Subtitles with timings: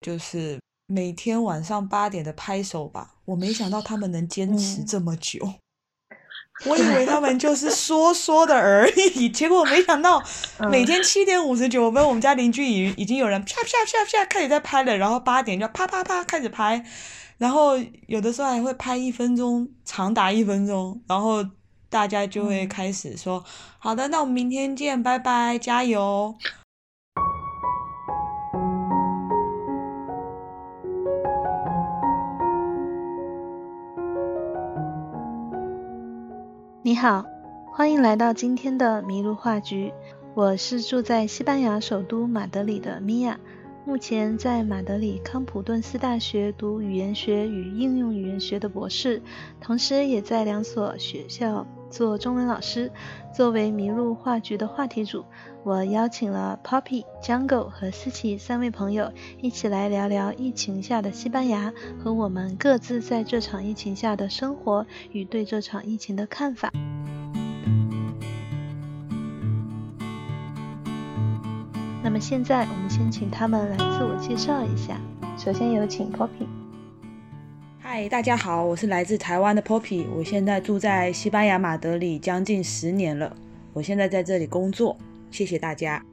[0.00, 3.14] 就是每天晚上八点的拍手吧。
[3.26, 5.38] 我没想到他们能坚持这么久，
[6.66, 10.22] 我以为他们就是说说的而已，结果没想到
[10.70, 16.84] 每天七点五十九分，我们家邻居已已经有人啪啪啪啪开始在拍了，然后八点就啪啪啪开始拍，
[17.38, 17.78] 然后
[18.08, 21.44] 有的时候还会拍一分钟，长达一分钟，然后
[21.88, 23.44] 大家就会开始说
[23.78, 26.36] ：“好的，那我们明天见，拜拜，加油。”
[37.00, 37.24] 好，
[37.64, 39.90] 欢迎来到今天的麋鹿话局。
[40.34, 43.40] 我是住在西班牙首都马德里的米娅，
[43.90, 49.20] 目前在马德里康普顿斯大学读语言学与应用语言学的博士，
[49.60, 52.92] 同时也在两所学校做中文老师。
[53.34, 55.24] 作为迷路话局的话题组，
[55.64, 66.70] 我邀请了 Poppy、Jungle 和思琪三位朋友一起来聊聊疫情下的西班牙和我们各自在这场疫情下的生活与对这场疫情的看法。
[72.10, 75.00] 那么现在我们先请他们来自我介绍一下。
[75.38, 76.44] 首先有请 Poppy。
[77.78, 83.36] 嗨，大家好，我是来自台湾的 Poppy，我现在住在西班牙马德里将近十年了，
[83.72, 84.96] 我现在在这里工作，
[85.30, 86.04] 谢谢大家。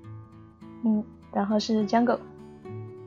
[0.85, 1.03] 嗯，
[1.33, 2.19] 然后是 Jungle。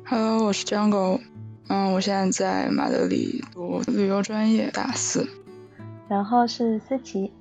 [0.04, 1.20] Hello，我是 Jungle，
[1.68, 5.28] 嗯，我现在在马德里读旅游专业大四。
[6.08, 7.32] 然后是思琪。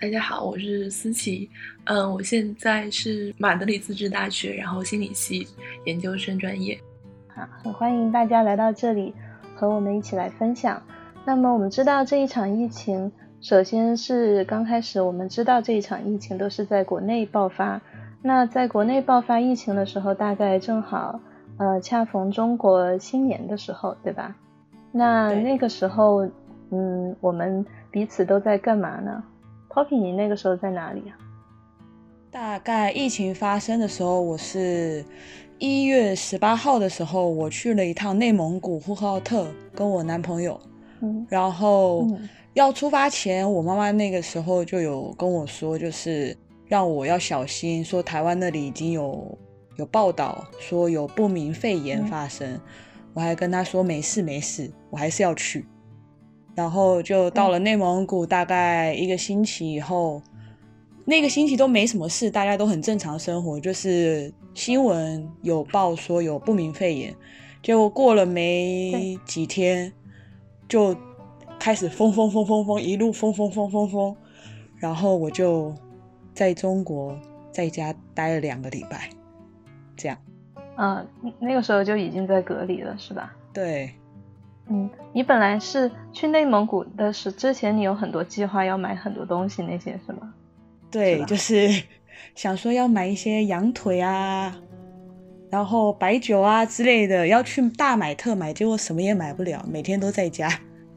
[0.00, 1.46] 大家好，我是思琪，
[1.84, 5.46] 嗯，我现在是马德里自治大学，然后心理系
[5.84, 6.80] 研究生专业。
[7.28, 9.12] 好，很欢迎大家来到这里
[9.54, 10.82] 和我们一起来分享。
[11.26, 17.78] 那么我们知道这一场疫情，首先是刚开始我们知道这一场疫情都是在国内爆发。
[18.22, 21.20] 那在国内爆发疫情的时候，大概正好
[21.58, 24.34] 呃恰逢中国新年的时候，对吧？
[24.92, 26.26] 那那个时候，
[26.70, 29.22] 嗯，我们彼此都在干嘛呢
[29.70, 31.16] ？Poppy，你那个时候在哪里啊？
[32.30, 35.04] 大概疫情发生的时候，我是
[35.58, 40.60] 一月十八号的时候，我去了一趟内蒙古呼和浩特，跟我男朋友。
[41.00, 41.26] 嗯。
[41.28, 42.06] 然后
[42.54, 49.38] 要出发前，我妈妈那个时候就有跟我说，就是让我要小心，说台湾那里已经有
[49.76, 52.60] 有报道说有不明肺炎发生。
[53.12, 55.64] 我还跟她说没事没事，我还是要去。
[56.54, 60.20] 然后就到了内蒙古，大概一个星期以后，
[61.04, 63.58] 那个星期都没什么事，大家都很正常生活。
[63.58, 67.14] 就是新闻有报说有不明肺炎，
[67.62, 69.92] 结果过了没几天，
[70.68, 70.94] 就
[71.58, 74.16] 开始封封封封封，一路封封封封封。
[74.76, 75.74] 然后我就
[76.34, 77.18] 在中国
[77.52, 79.08] 在家待了两个礼拜，
[79.96, 80.18] 这样。
[80.76, 81.06] 嗯，
[81.38, 83.34] 那个时候就已经在隔离了，是吧？
[83.52, 83.90] 对。
[84.70, 90.32] 嗯，你本来是去内蒙古的是之前你有很多计划要买很多东西那些是吗？
[90.90, 91.68] 对，就是
[92.36, 94.56] 想说要买一些羊腿啊，
[95.50, 100.48] 然后白酒啊之类的，要去大买特买，结果什么也买不了，每天都在家，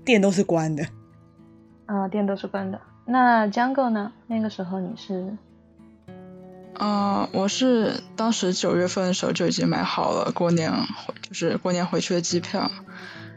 [0.05, 0.85] 店都是关的。
[1.87, 2.79] 啊，店都是关的。
[3.05, 4.13] 那江哥呢？
[4.27, 5.35] 那个时候你是？
[6.75, 12.69] 啊，我是当时九月份的时候就已经买好了过年回，就是过年回去的机票。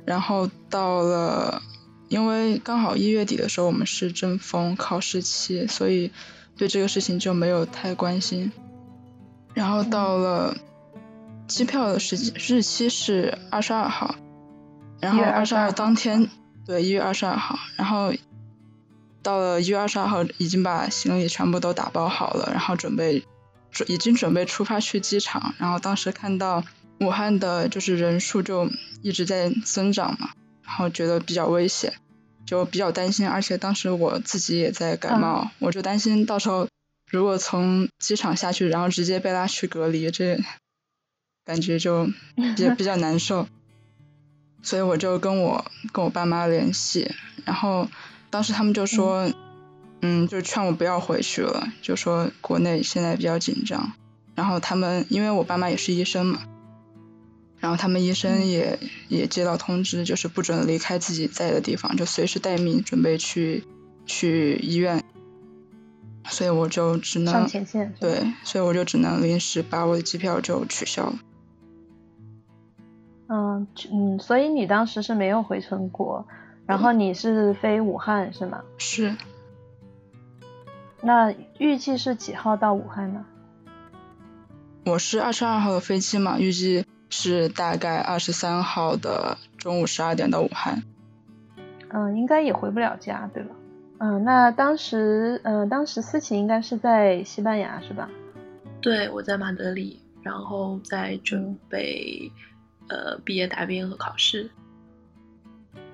[0.07, 1.63] 然后到了，
[2.09, 6.13] 因为刚好一月底的时候我们是正逢考试期，所以
[6.57, 8.53] 对这个事情就没有太关心。
[9.53, 10.57] 然后到了
[11.49, 14.15] 机票的时日期是二十二号，
[15.01, 16.31] 然后二十二当天，
[16.65, 18.13] 对一月二十二号，然后
[19.25, 23.25] 到了一月二十二号已经把行李全部都打包好了，然后准备
[23.73, 26.63] 准已经准备出发去机场，然后当时看到。
[26.99, 28.71] 武汉的就是人数就
[29.03, 30.31] 一直在增长嘛，
[30.65, 31.93] 然后觉得比较危险，
[32.47, 36.69] 就比较担心，而且当时我自己也在感冒，我就担心到时候
[37.11, 40.41] 如果从机场下去，然后直接被拉去隔离，这
[41.45, 42.09] 感觉就
[42.57, 43.47] 也比较难受，
[44.63, 47.89] 所以我就跟我跟我爸妈联系，然后
[48.31, 49.31] 当时他们就说，
[50.01, 53.93] 嗯，就劝我不要回去了，就说国内现在比较紧张，
[54.35, 56.41] 然后他们因为我爸妈也是医生嘛。
[57.67, 58.79] 然后他们医生也
[59.09, 63.65] 也接到通知，就是不准离开自己在的地方，就随时待命，准备去
[64.05, 65.03] 去医院。
[66.27, 67.93] 所以我就只能上前线。
[67.99, 71.19] 对，所以我就只能临时把我的机票就取消了。
[73.27, 76.25] 嗯嗯，所以你当时是没有回成国，
[76.67, 78.63] 然后你是飞武汉是吗？
[78.79, 79.17] 是。
[81.03, 83.25] 那预计是几号到武汉呢？
[84.85, 90.83] 我是二十二号的飞机嘛，预计是大概二十三号的中午十二点到武汉。
[91.89, 93.55] 嗯，应该也回不了家，对吧？
[93.99, 98.11] 嗯，那当时，嗯，当时思琪应该是在西班牙，是吧？
[98.83, 102.31] 对，我在马德里，然后在准备，
[102.89, 104.51] 呃，毕业答辩和考试。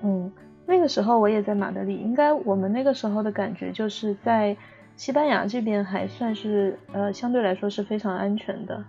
[0.01, 0.31] 嗯，
[0.65, 4.57] 那个时候我也在马德里，应该我们那个时候的感觉就是在
[4.97, 8.83] 西班牙这边还算是，呃，相对来说是非常安全的。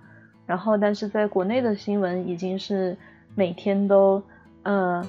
[0.46, 2.96] 然后，但是在国内的新闻已经是
[3.34, 4.22] 每天都，
[4.62, 5.06] 呃，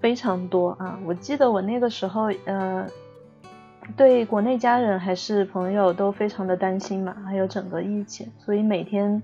[0.00, 0.98] 非常多啊。
[1.04, 2.86] 我记得我那个时候，呃。
[3.98, 9.22] 对国内家人还是朋友都非常的担心嘛，还有整个疫情，所以每天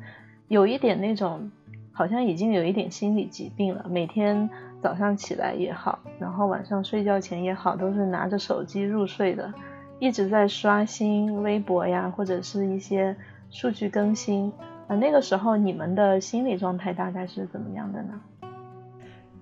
[0.49, 1.51] 有一点那种
[1.93, 3.87] 好像已经有一点心理疾病了。
[3.89, 4.51] 每天
[4.83, 9.51] 早上起来也好，然后晚上睡觉前也好，都是拿着手机入睡的，
[9.99, 13.17] 一直在刷新微博呀，或者是一些
[13.51, 14.53] 数据更新。
[14.91, 18.21] 啊，那个时候你们的心理状态大概是怎么样的呢？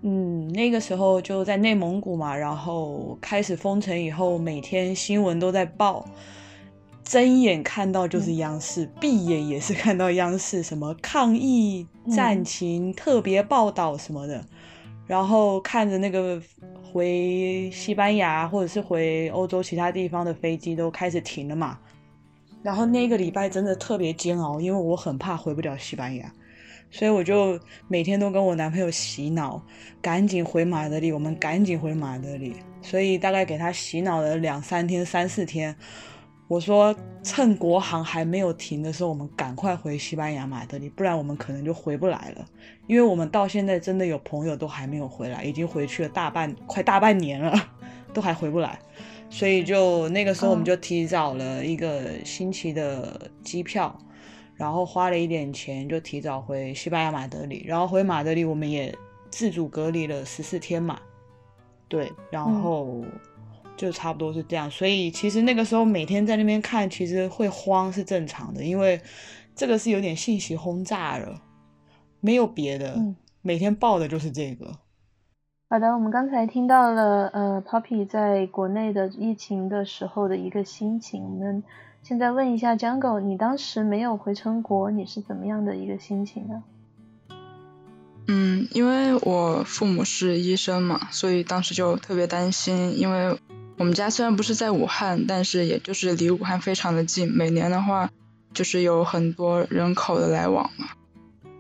[0.03, 6.05] 嗯，那个时候就在内蒙古嘛，然后开始封城以后，每天新闻都在报，
[7.03, 14.45] 睁眼看到就是央视，闭眼也是看到央视什么抗疫战情特别报道什么的，
[15.07, 16.39] 然后看着那个
[16.93, 21.79] 回西班牙或者是回欧洲其他地方的飞机都开始停了嘛，
[22.63, 26.33] 然后那个礼拜真的特别煎熬，因为我很怕回不了西班牙。
[26.91, 29.63] 所以我就每天都跟我男朋友洗脑，
[30.01, 32.55] 赶紧回马德里，我们赶紧回马德里。
[32.81, 35.77] 所以大概给他洗脑了两三天、三四天。
[36.47, 42.47] 我说趁国航还没有停的时候，我们赶快回西班牙马德里，不然我们可能就回不来了。
[42.87, 47.53] 因为我们到现在真的有朋友都还没有回来，已经回去了大半快大半年了，
[48.15, 48.79] 都还回不来。
[49.31, 53.97] 所以就那个时候我们就提早了一个星期的机票。
[54.57, 57.63] 然后花了一点钱，就提早回西班牙马德里。
[57.65, 58.93] 然后回马德里，我们也
[59.31, 60.99] 自主隔离了十四天嘛。
[61.87, 63.05] 对，然后
[63.77, 64.69] 就差不多是这样。
[64.69, 69.01] 所以其实那个时候每天在那边看，其实会慌是正常的，因为
[69.55, 71.41] 这个是有点信息轰炸了，
[72.19, 73.01] 没有别的，
[73.43, 74.77] 每天报的就是这个。
[75.71, 81.63] 好的，我们刚才听到了呃，Poppy 在国内的疫情的时候的一个心情，我们。
[82.03, 86.63] 现在问一下 Jungle，你当时没有回成国，你是怎么样的一个心情呢？
[88.29, 92.99] 嗯，因为我父母是医生嘛，所以当时就特别担心。
[92.99, 93.39] 因为
[93.77, 98.11] 我们家虽然不是在武汉，但是也就是离武汉非常的近，每年的话
[98.55, 100.87] 就是有很多人口的来往嘛。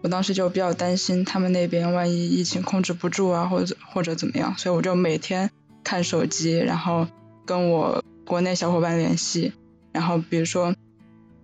[0.09, 5.51] 我当时就比较担心他们那边万一疫情控制不住啊，或者或者怎么样，所以我就每天
[5.85, 7.07] 看手机，然后
[7.45, 9.53] 跟我国内小伙伴联系。
[9.93, 10.75] 然后比如说，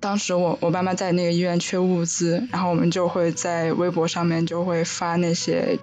[0.00, 5.78] 当时我我爸妈在那个医院缺物资，然后我们就会在微博上面就会发那些，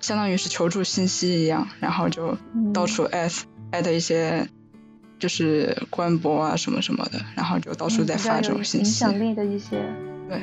[0.00, 2.36] 相当于是求助信息一样，然后就
[2.74, 4.46] 到处艾特艾特一些，
[5.18, 9.02] 就是官博啊什么什么的，然后就到处在发这种信息。
[9.02, 9.82] 影响力的一些。
[10.28, 10.38] 对。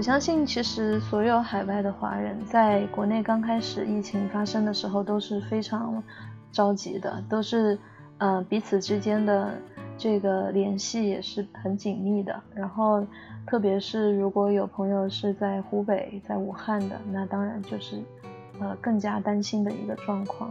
[0.00, 6.02] 我相信，其实所有海外的华人在国内刚开始疫情发生的时候都是非常
[6.50, 7.78] 着急的，都是
[8.16, 9.52] 呃彼此之间的
[9.98, 12.34] 这个联系也是很紧密的。
[12.54, 13.06] 然后，
[13.46, 18.02] 特别是如果有朋友是在湖北、在武汉的，那当然就是
[18.58, 20.50] 呃更加担心的一个状况。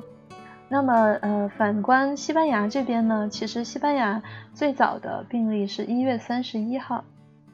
[0.67, 4.21] 那么呃，反观西班牙这边呢，其实西班牙
[4.53, 7.03] 最早的病例是一月三十一号。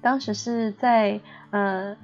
[0.06, 1.20] 当时是在
[1.50, 1.98] 呃，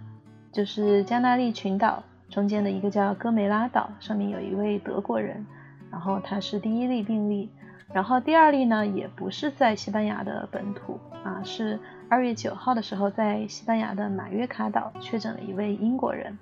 [0.51, 5.45] 就是加那利群岛中间的一个叫哥梅拉岛上面有一位德国人，
[5.91, 7.51] 然后他是第一例病例，
[7.93, 11.77] 然后第二例呢也不是在西班牙的本土啊，是
[12.09, 16.35] 二月九号的时候在西班牙的马约卡岛确诊了一位英国人。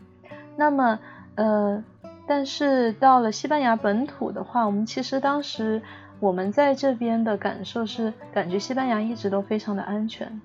[0.55, 0.97] 那么
[1.35, 1.83] 呃，
[2.25, 5.81] 但是到了西班牙本土的话，我们其实当时
[6.21, 10.39] 我们在这边的感受是，感觉西班牙一直都非常的安全。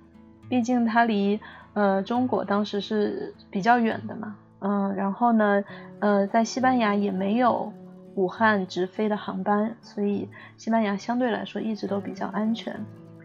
[0.49, 1.41] 毕竟它离
[1.73, 5.65] 呃中国当时是比较远的嘛，嗯，然后呢，
[6.01, 7.73] 呃，在西班牙也没有
[8.15, 12.79] 武汉直飞的航班，所以西班牙相对来说一直都比较安全。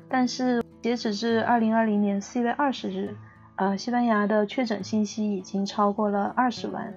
[0.07, 3.15] 但是截止至二零二零年四月二十日，
[3.55, 6.93] 呃，西班牙的确诊信息已经超过了二十万，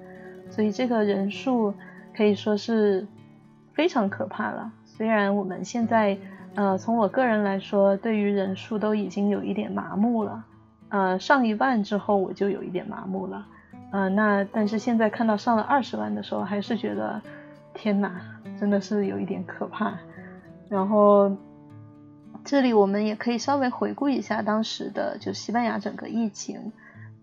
[0.51, 1.75] 所以这个人数
[2.17, 3.07] 可以说是
[3.75, 4.73] 非常可怕了。
[4.85, 6.17] 虽然我们现在。
[6.55, 10.45] 呃，从我个人来说，对于人数都已经有一点麻木了。
[10.91, 13.47] 呃，上一万之后我就有一点麻木了。
[13.91, 17.21] 呃，那但是现在看到上了二十万的时候，还是觉得
[17.73, 18.21] 天哪，
[18.61, 19.95] 真的是有一点可怕。
[20.69, 21.35] 然后
[22.45, 26.73] 这里我们也可以稍微回顾一下当时的就西班牙整个疫情，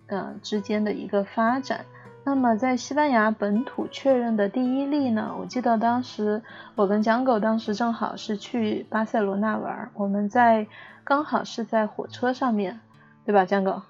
[0.07, 1.85] 嗯之间的一个发展。
[2.29, 6.43] 那么在西班牙本土确认的第一例呢，我记得当时
[6.75, 10.67] 我跟蒋狗当时正好是去巴塞罗那玩，我们在
[11.03, 12.81] 刚好是在火车上面，
[13.25, 13.81] 对吧，蒋狗？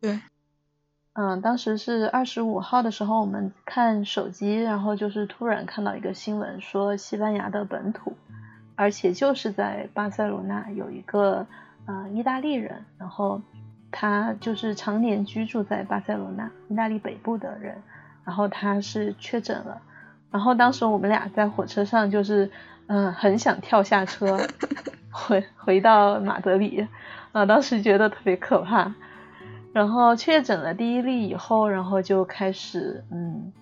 [0.00, 0.20] 对。
[1.12, 8.14] 嗯，当时是二十五号的时候，我们看手机，然后就是突然看到一个新闻，说西班牙的本土，
[8.74, 11.46] 而且就是在巴塞罗那有一个
[11.86, 13.40] 呃意大利人，然后
[13.90, 17.82] 他就是常年居住在巴塞罗那意大利北部的人，
[18.24, 19.80] 然后他是确诊了，
[20.30, 22.50] 然后当时我们俩在火车上就是
[22.86, 24.38] 嗯很想跳下车
[25.10, 26.86] 回回到马德里，
[27.32, 28.94] 啊，当时觉得特别可怕。
[29.72, 33.52] 然后确诊了第一例以后，然后就开始，嗯，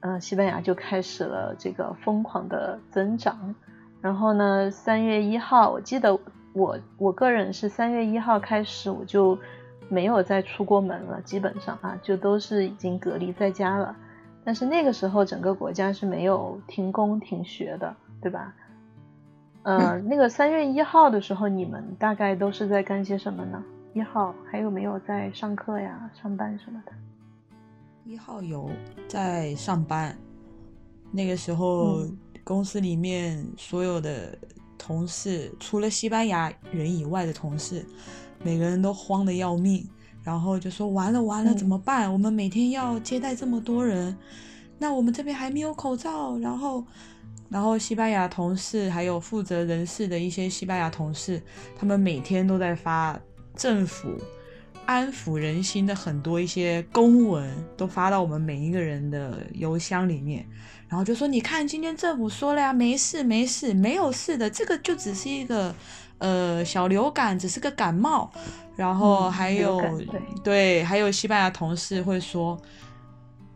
[0.00, 3.54] 嗯，西班牙就开始了这个疯狂的增长。
[4.00, 6.18] 然后呢，三月一号，我记得
[6.52, 9.38] 我我个人是三月一号开始，我就
[9.88, 13.96] 没有再出过门了，基本上啊，就都是已经隔离在家了。
[14.44, 18.54] 但是那个时候整个国家是没有停工停学的，对吧？
[19.62, 23.62] 嗯，那个三月一号的时候，你们大概都是在干些什么呢？
[23.94, 26.92] 一号还有没有在上课呀、上班什么的？
[28.04, 28.68] 一号有
[29.06, 30.16] 在上班，
[31.12, 32.04] 那个时候
[32.42, 34.36] 公司里面所有的
[34.84, 37.84] 同事，除了西班牙人以外的同事，
[38.42, 39.88] 每个人都慌得要命，
[40.22, 42.12] 然后就说完了完了怎么办？
[42.12, 44.16] 我们每天要接待这么多人，
[44.78, 46.84] 那我们这边还没有口罩，然后，
[47.48, 51.40] 然后西班牙同事还有负责人事的一些西班牙同事，
[51.78, 53.20] 他们每天都在发。
[53.54, 54.08] 政府
[54.86, 60.48] 安抚人心的很多一些公文都发到我们每一个人的邮箱里面，
[60.92, 65.74] 然后就说：“你看，今天政府说了呀，没事没事，没有事的，这个就只是一个
[66.18, 68.30] 呃小流感，只是个感冒。”
[68.76, 69.80] 然后还有
[70.44, 72.60] 对，还有西班牙同事会说：“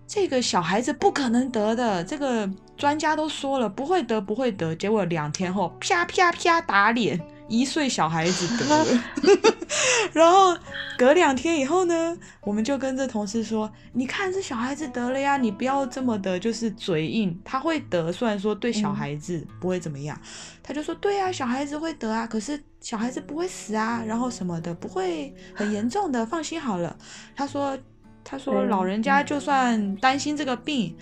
[0.08, 7.20] 这个小孩子不可能得的，这个专家都说了不会得，不会得。”结果两天后，啪啪啪打脸。
[7.48, 9.02] 一岁小孩子得了，
[10.12, 10.56] 然后
[10.98, 18.10] 隔两天以后呢，我们就跟这同事说：“你看这小孩子得了呀，你不要这么的，就是嘴硬，他会得。
[18.10, 20.20] 虽然说对小孩子不会怎么样，
[20.62, 26.96] 他就说对啊，小孩子会得啊，可是小孩子不会死啊，然后什么的不会很严重的，放心好了。
[27.34, 27.78] 他说，
[28.24, 30.96] 他说老人家就算担心这个病，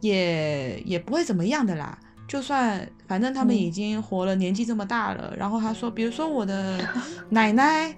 [0.00, 6.78] 也也不会怎么样的啦。”就算反正他们已经活了年纪这么大了，然后他说，比如说我的
[7.30, 7.92] 奶奶，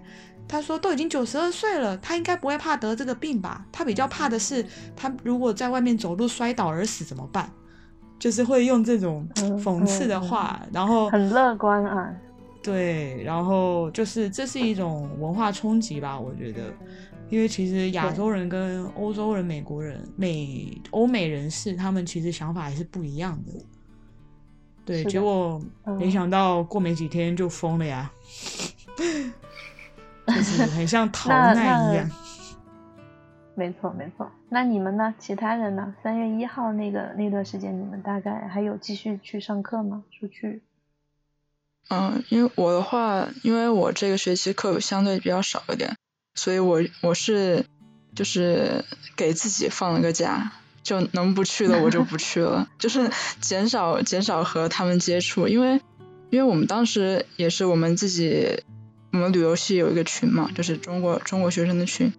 [0.46, 3.66] 他说都已经九十二岁了，他应该不会怕得这个病吧？
[3.72, 7.50] 他比较怕的是，他如果在外面走路摔倒而死怎么办？
[8.20, 12.14] 就是会用这种讽刺的话，然后很乐观啊。
[12.62, 16.20] 对，然后就是这是一种文化冲击吧？
[16.20, 16.72] 我觉得，
[17.30, 23.52] 因为其实亚洲人跟欧洲人、美国人、美欧美人士，他们其实想法还是不一样的。
[24.84, 25.60] 对，结果
[25.98, 28.10] 没想到过没几天就封了呀，
[30.26, 32.10] 就是很像 逃难一样。
[33.54, 35.12] 没错没错，那你们呢？
[35.18, 35.94] 其他人呢？
[36.02, 40.02] 三月一号那个那段时间，你们大概还有继续去上课吗？
[40.10, 40.62] 出去？
[41.88, 45.96] 嗯，因为我的话，因为我这个学期课相对比较少一点，
[46.34, 47.66] 所以我我是
[48.14, 48.84] 就是
[49.14, 50.52] 给自己放了个假。
[50.82, 53.10] 就能不去的我就 不去了，就是
[53.40, 55.80] 减少减少和他们接触，因为
[56.30, 58.62] 因为我们当时也是我们自己，
[59.12, 62.12] 我们旅游系有一个群嘛，就是中国中国学生的群，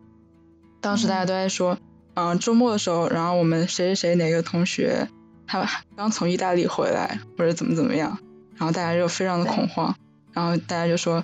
[0.80, 1.78] 当时大家都在说，
[2.14, 5.08] 嗯，周末的时候，然后我们谁谁谁哪个同学
[5.48, 8.20] 他刚从意大利回来或者怎么怎么样，
[8.58, 9.96] 然后大家就非常的恐慌，
[10.34, 11.24] 然后大家就说，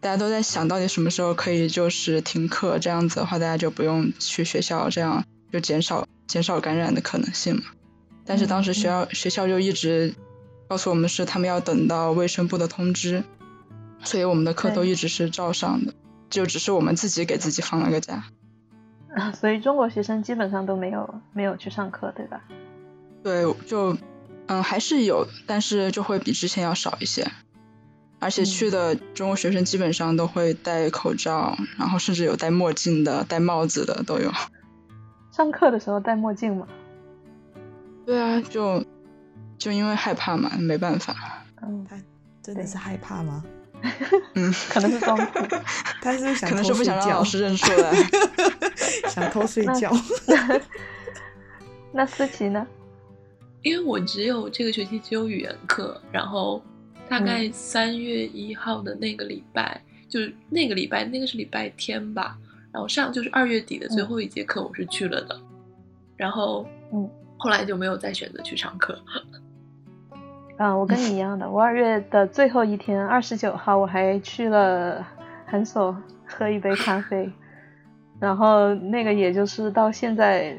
[0.00, 6.06] 大家都在想到底什么时候可以就是停课，这样子的话大家就不用去学校，这样就减少。
[6.26, 7.62] 减少感染的可能性嘛？
[8.26, 10.14] 但是当时学校学校就一直
[10.66, 13.22] 告诉我们是他们要等到卫生部的通知，
[14.02, 15.92] 所以我们的课都一直是照上的，
[16.30, 18.24] 就只是我们自己给自己放了个假。
[19.14, 22.40] 啊， 所以中国学生基本上都没有没有去上课，对吧？
[23.22, 23.96] 对，就
[24.46, 27.30] 嗯还是有，但是就会比之前要少一些，
[28.20, 34.32] 而且去的中国学生基本上都会戴口罩，然后甚至有戴墨镜的、戴帽子的都有。
[35.34, 36.64] 上课的时候戴墨镜吗？
[38.06, 38.84] 对啊，就
[39.58, 41.44] 就因为害怕嘛，没办法。
[41.60, 41.96] 嗯，他
[42.40, 43.44] 真的是害怕吗？
[44.34, 45.40] 嗯，可能是装酷。
[46.00, 47.92] 他是想可能是不想让老师认出来，
[49.10, 49.90] 想偷睡觉。
[51.90, 52.64] 那思琪呢？
[53.62, 56.62] 因为我只有这个学期只有语言课，然后
[57.08, 62.38] 大概三月一号的那个礼拜，就是那个礼拜那个是礼拜天吧，
[62.74, 65.40] 然后上就是二月底的最后一节课我是去了的，
[66.16, 68.98] 然后嗯，后来就没有再选择去上课。
[70.58, 75.06] 啊，我跟你一样的，我二月的最后一天，二十九号我还去了
[75.46, 77.30] 韩所喝一杯咖啡，
[78.18, 80.56] 然后那个也就是到现在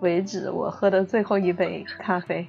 [0.00, 2.46] 为止我喝的最后一杯咖啡。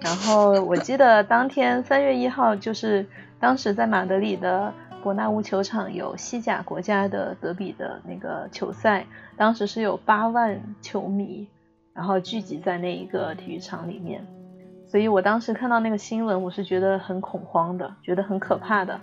[0.00, 3.04] 然后我记得当天三月一号就是
[3.40, 11.48] 当时在马德里的伯纳乌球场有西甲国家的德比的那个球赛，当时是有八万球迷，
[11.94, 14.26] 然后聚集在那一个体育场里面。
[14.86, 18.98] 所以我当时看到那个新闻，我是觉得很恐慌的，觉得很可怕的，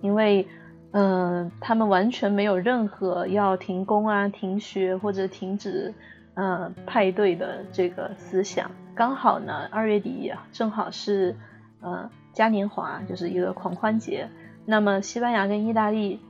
[0.00, 0.46] 因为，
[0.92, 5.92] 嗯，他们完全没有任何要停工啊、停学或者停止，
[6.34, 8.70] 嗯，派对的这个思想。
[8.94, 11.36] 刚好呢，二月底正好是，
[11.80, 14.28] 呃，嘉年华，就是一个狂欢节。
[14.66, 16.20] 那么西班牙跟意大利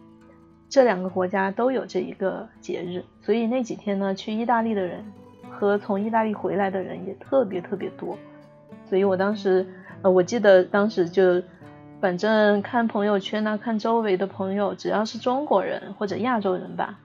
[0.69, 5.05] 这两个国家都有这一个节日，所以那几天呢，去意大利的人
[5.50, 8.19] 和从意大利回来的人也特别特别多。
[8.88, 9.66] 所以我当时，
[10.02, 11.43] 呃，我记得当时就，
[12.00, 16.99] 反正看朋友圈呢，看周围的朋友，只要是中国人或者亚洲人吧，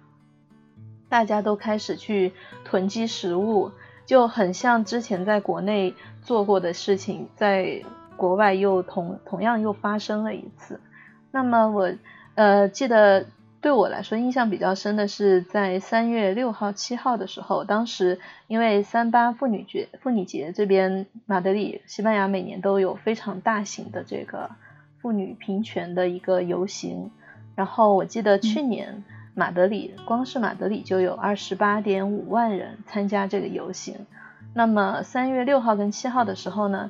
[1.07, 2.33] 大家都开始去
[2.65, 3.71] 囤积食物，
[4.05, 7.83] 就很像之前在国内做过的事情，在
[8.17, 10.79] 国外又同同样又发生了一次。
[11.31, 11.91] 那么我，
[12.35, 13.25] 呃，记得。
[13.61, 24.49] 对我来说，印象比较深的是在三月六号、七号的时候，当时因为三八妇女节，妇女节这边马德里，西班牙每年都有非常大型的这个
[24.99, 27.11] 妇女平权的一个游行。
[27.55, 29.03] 然后我记得去年
[29.35, 34.07] 马德里，光是马德里就有二十八点五万人参加这个游行。
[34.55, 36.89] 那么三月六号跟七号的时候呢，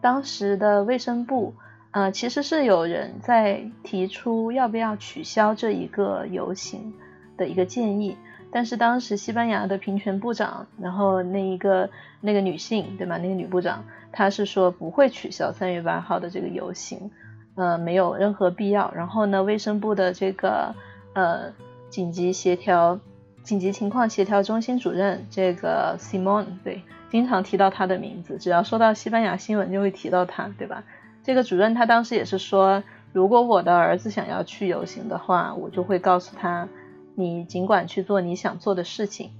[0.00, 1.54] 当时的卫生部。
[1.94, 6.92] 呃，其实是有人在提出要不要取消这一个游行
[7.36, 8.16] 的一个建议，
[8.50, 11.88] 但是当时西班牙的平权部长，然后那一个
[12.20, 13.16] 那个女性，对吗？
[13.18, 17.12] 那个女部长，她是说不会取消三月八号的这个游行，
[17.54, 18.92] 呃，没有任何必要。
[18.92, 20.74] 然后呢，卫生部的这个
[21.12, 21.52] 呃
[21.90, 22.98] 紧急协调
[23.44, 30.82] 紧急情况协调中心主任这个 Simon，对，经常提到他的名字，只要说到西班牙新闻就会提到他，对吧？
[31.24, 32.84] 这个主任他当时也是说，
[33.14, 36.68] 如果我的儿子想要去游行的话，我就会告诉他，
[37.14, 39.30] 你尽管去做你想做的事情。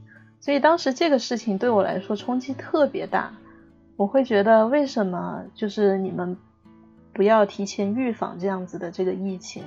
[0.41, 3.35] 所以当时这个事情对我来说冲击特别大，
[3.97, 6.39] 我会觉得为什么就是你们
[7.13, 9.63] 不要提前预防这样子的这个疫情？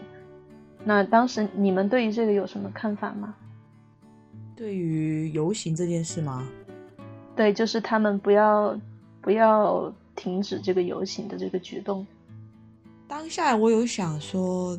[0.84, 3.36] 那当时你们对于这个有什么看法吗？
[4.56, 6.43] 对于游行这件事吗？
[7.36, 8.75] 对，就是他们不要
[9.21, 9.93] 不要。
[10.17, 12.06] 停止这个游行的这个举动。
[13.08, 14.77] 当下我有想说，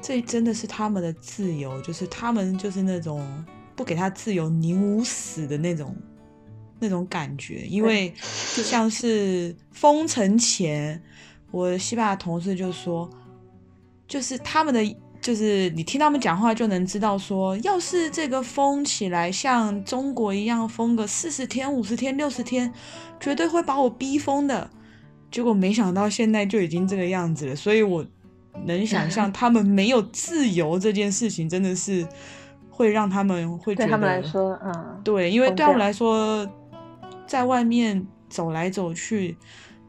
[0.00, 3.26] 这真的是他们的自由，就是他们就是那种
[3.74, 5.96] 不给他自由宁无死的那种
[6.78, 7.66] 那种感觉。
[7.66, 8.14] 因为
[8.54, 11.02] 就像是封城前，
[11.50, 13.10] 我西班牙同事就说，
[14.06, 14.96] 就是他们的。
[15.28, 22.72] 就是你听他们讲话就能知道，说要是这个封起来像中国一样封个四十天、五十天、六十天，
[23.20, 24.70] 绝对会把我逼疯的。
[25.30, 28.02] 结果没想到现在就已经这个样子了，所以我
[28.64, 32.08] 能想象他们没有自由这件事情，真的是
[32.70, 36.50] 会让他们会觉得对他们来说，嗯，对，因为对他们来说，
[37.26, 39.36] 在外面走来走去，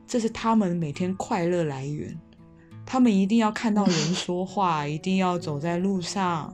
[0.05, 2.13] 这是他们每天快乐来源。
[2.91, 6.51] 他们一定要看到人说话， 一定要走在路上，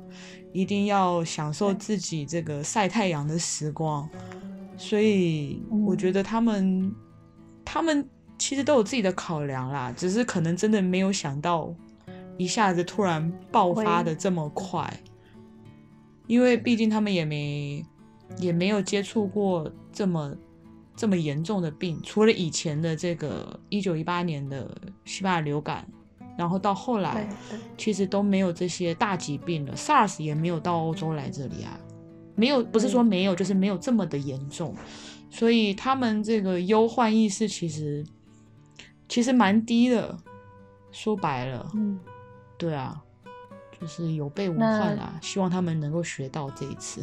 [0.51, 4.07] 一定要享受自己这个晒太阳的时光。
[4.75, 6.93] 所以我觉得他们，
[7.63, 8.05] 他们
[8.37, 11.73] 其实都有自己的考量啦，只是可能真的没有想到
[12.37, 14.93] 一下子突然爆发的这么快，
[16.27, 17.81] 因为毕竟他们也没
[18.39, 20.35] 也没有接触过这么
[20.97, 24.69] 这么严重的病，除了以前的这个一九一八年的
[25.05, 25.87] 西班牙流感。
[26.37, 27.27] 然后到后来，
[27.77, 31.79] 其实都没有这些大疾病了，SARS 也没有到欧洲来这里啊，
[32.35, 34.75] 没有，不是说没有，就是没有这么的严重，
[35.29, 38.05] 所以他们这个忧患意识其实
[39.07, 40.17] 其实蛮低的，
[40.91, 41.97] 说白了，嗯，
[42.57, 43.01] 对啊，
[43.79, 47.01] 就是有备无患啦，希望他们能够学到这一次。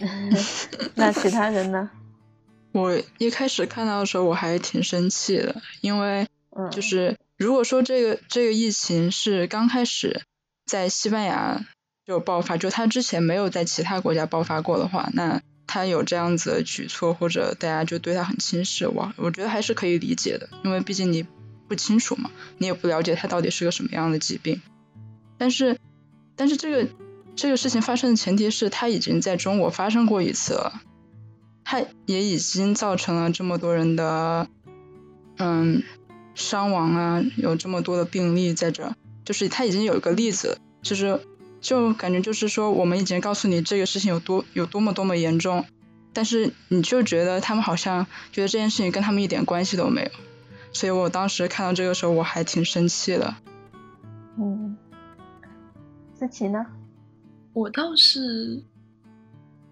[0.96, 1.90] 那其他人呢？
[2.72, 6.26] 我一开始看到的时候我还挺生气的，因为
[6.70, 7.18] 就是。
[7.36, 10.22] 如果说这个这个疫情是刚开始
[10.66, 11.64] 在西班牙
[12.06, 21.26] 就爆发，就它之前没有在其他国家爆发过的话，那他有这样子的举措，或者大家就对他很轻视，我我觉得还是可以理解的，因为毕竟你
[21.66, 24.60] 不清楚嘛，你也不了解他到底是个什么样的疾病。
[25.38, 25.78] 但是，
[26.36, 26.88] 但是这个
[27.34, 30.82] 这个事情发生的前提是他已经在中国发生过一次了，
[31.64, 34.46] 他也已经造成了这么多人的
[35.38, 35.82] 嗯
[36.34, 38.94] 伤亡啊，有这么多的病例在这，
[39.24, 41.20] 就是他已经有一个例子，就是。
[41.64, 45.64] 就感觉就是说，我们已经告诉你这个事情有多有多么多么严重，
[46.12, 50.10] 但是你就觉得他们好像觉得这件事情跟他们一点关系都没有，
[50.74, 53.34] 所以我当时看到这个时候我还挺生气的。
[54.38, 54.76] 嗯，
[56.18, 56.66] 思琪呢？
[57.54, 58.62] 我倒是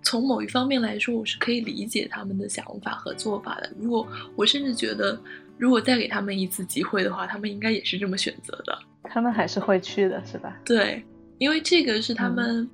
[0.01, 3.71] 从某一方面来说，我是可以理解他们的想法和做法的。
[3.79, 5.21] 如果我甚至觉得，
[5.63, 8.77] 如果再给他们一次机会的话，他们应该也是这么选择的。
[9.05, 10.59] 他们还是会去的，是吧？
[10.65, 11.01] 对。
[11.39, 12.69] 因为这个是他们，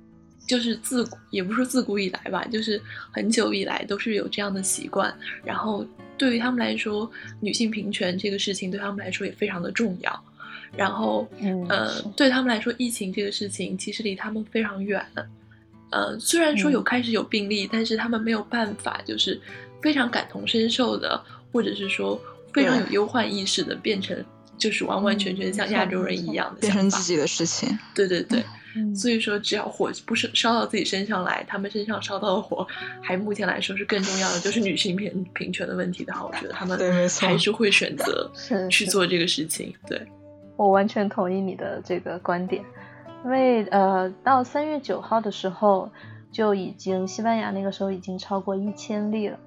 [0.47, 5.13] 就是自古也不是自古以来吧，就是很久以来都是有这样的习惯。
[5.45, 5.85] 然后
[6.17, 7.07] 对于他们来说，
[7.39, 10.23] 女性平权这个事情对他们来说也非常的重要。
[10.75, 11.29] 然后，
[11.69, 15.05] 呃，对他们来说，疫情这个事情其实离他们非常远。
[15.91, 19.39] 呃，虽然说有开始有病例，但是他们没有办法，就是
[19.79, 22.19] 非常感同身受的，或者是说
[22.53, 24.25] 非常有忧患意识的，变成
[24.57, 27.77] 就是完完全全像亚洲人一样的变成自己的事情。
[27.93, 28.43] 对对对。
[28.95, 32.65] 所以说，只要火不是烧到自己身上来，他们身上烧到的火，
[33.01, 36.77] 还目前来说是更重要的，就是女性平平权的问题的话，我觉得他们
[37.09, 38.31] 还是会选择
[38.69, 39.73] 去做这个事情。
[39.87, 39.99] 对，
[40.55, 42.63] 我完全同意你的这个观点，
[43.25, 45.91] 因为呃，到三月九号的时候
[46.31, 49.37] 就已经西班牙那个时候已经超过一千例了，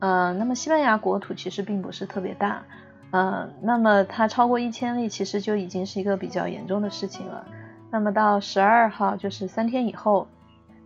[0.00, 2.62] 呃，那么西班牙国土其实并不是特别大，
[3.10, 7.44] 呃，那么它超过一千例，其实就已经是一个比较严重的事情了。
[7.90, 10.28] 那么到十二号，就是三天以后，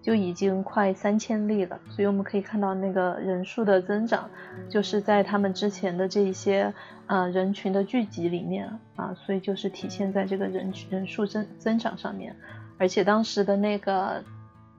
[0.01, 1.79] 就已经快三千例了。
[1.91, 4.31] 所以我们可以看到那个人数的增长，
[4.71, 6.73] 就是在他们之前的这一些
[7.07, 12.35] 呃人群的聚集里面啊，所以就是体现在这个人人数增增长上面。
[12.79, 14.25] 而且当时的那个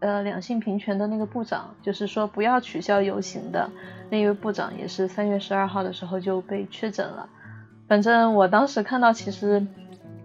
[0.04, 3.70] 呃两性平权的那个部长，就是说不要取消游行的
[4.10, 7.28] 那一位部长，也是三月十二号的时候就被确诊了。
[7.88, 9.66] 反正我当时看到，其实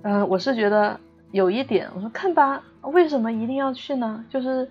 [0.03, 1.01] 嗯，我是觉得。
[1.31, 4.25] 有一点，我说看吧，为什么一定要去呢？
[4.31, 4.67] 就是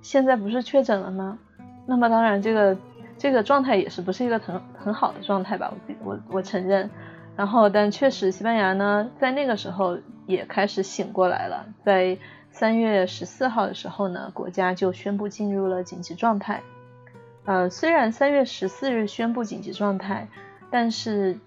[0.00, 1.38] 现在不是确诊了吗？
[1.86, 2.76] 那么当然，这个
[3.16, 5.72] 这个状态也是不是一个很很好的状态吧？
[6.02, 6.90] 我我我承认。
[7.36, 11.66] 然后，但确实，西班牙呢，在那个时候也开始醒过来了。
[11.84, 12.18] 在
[12.52, 16.62] 三月十四号的时候呢，国家就宣布进入了紧急状态。
[17.44, 20.28] 呃，虽然三月十四日宣布紧急状态，
[20.70, 21.40] 但是。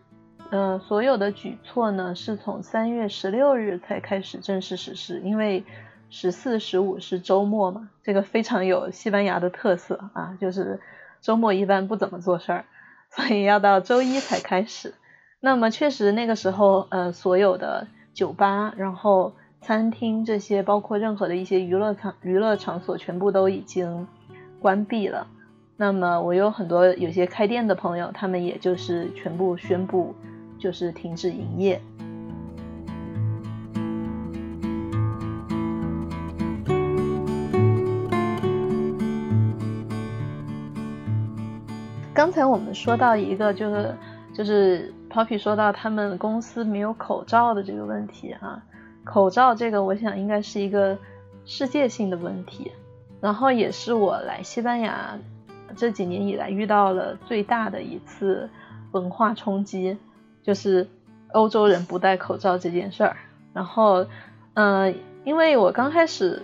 [0.51, 5.65] 呃，所有的举措呢，是从三月十六日才开始正式实施，因为
[6.11, 10.79] 十四、十五是周末嘛，这个非常有西班牙的特色啊，就是
[11.19, 12.65] 周末一般不怎么做事儿，
[13.09, 14.93] 所以要到周一才开始。
[15.39, 19.33] 那么确实那个时候，呃，所有的酒吧、然后
[19.65, 24.07] 餐厅这些，包括任何的一些娱乐场娱乐场所，全部都已经
[24.59, 25.25] 关闭了。
[25.75, 30.13] 那么我有很多有些开店的朋友，他们也就是全部宣布。
[30.57, 31.79] 就是停止营业。
[42.13, 43.95] 刚才我们说到一个，就是
[44.33, 48.63] 就是 Poppy 说到他们公司没有口罩的这个问题啊，
[49.05, 50.97] 口罩这个我想应该是一个
[51.45, 52.73] 世界性的问题，
[53.21, 55.17] 然后也是我来西班牙
[55.77, 58.49] 这几年以来遇到了最大的一次
[58.91, 59.97] 文化冲击。
[60.43, 60.87] 就是
[61.33, 63.17] 欧洲人不戴口罩这件事儿，
[63.51, 64.05] 然后，
[64.53, 66.39] 嗯，因为我刚开始，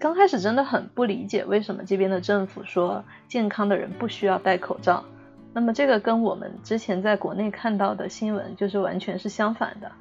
[0.00, 5.04] 刚开始真的很不理解为什么这边的政府说健康的人不需要戴口罩，
[5.52, 9.92] 那么这个跟我们之前在国内看到的新闻就是完全是相反的。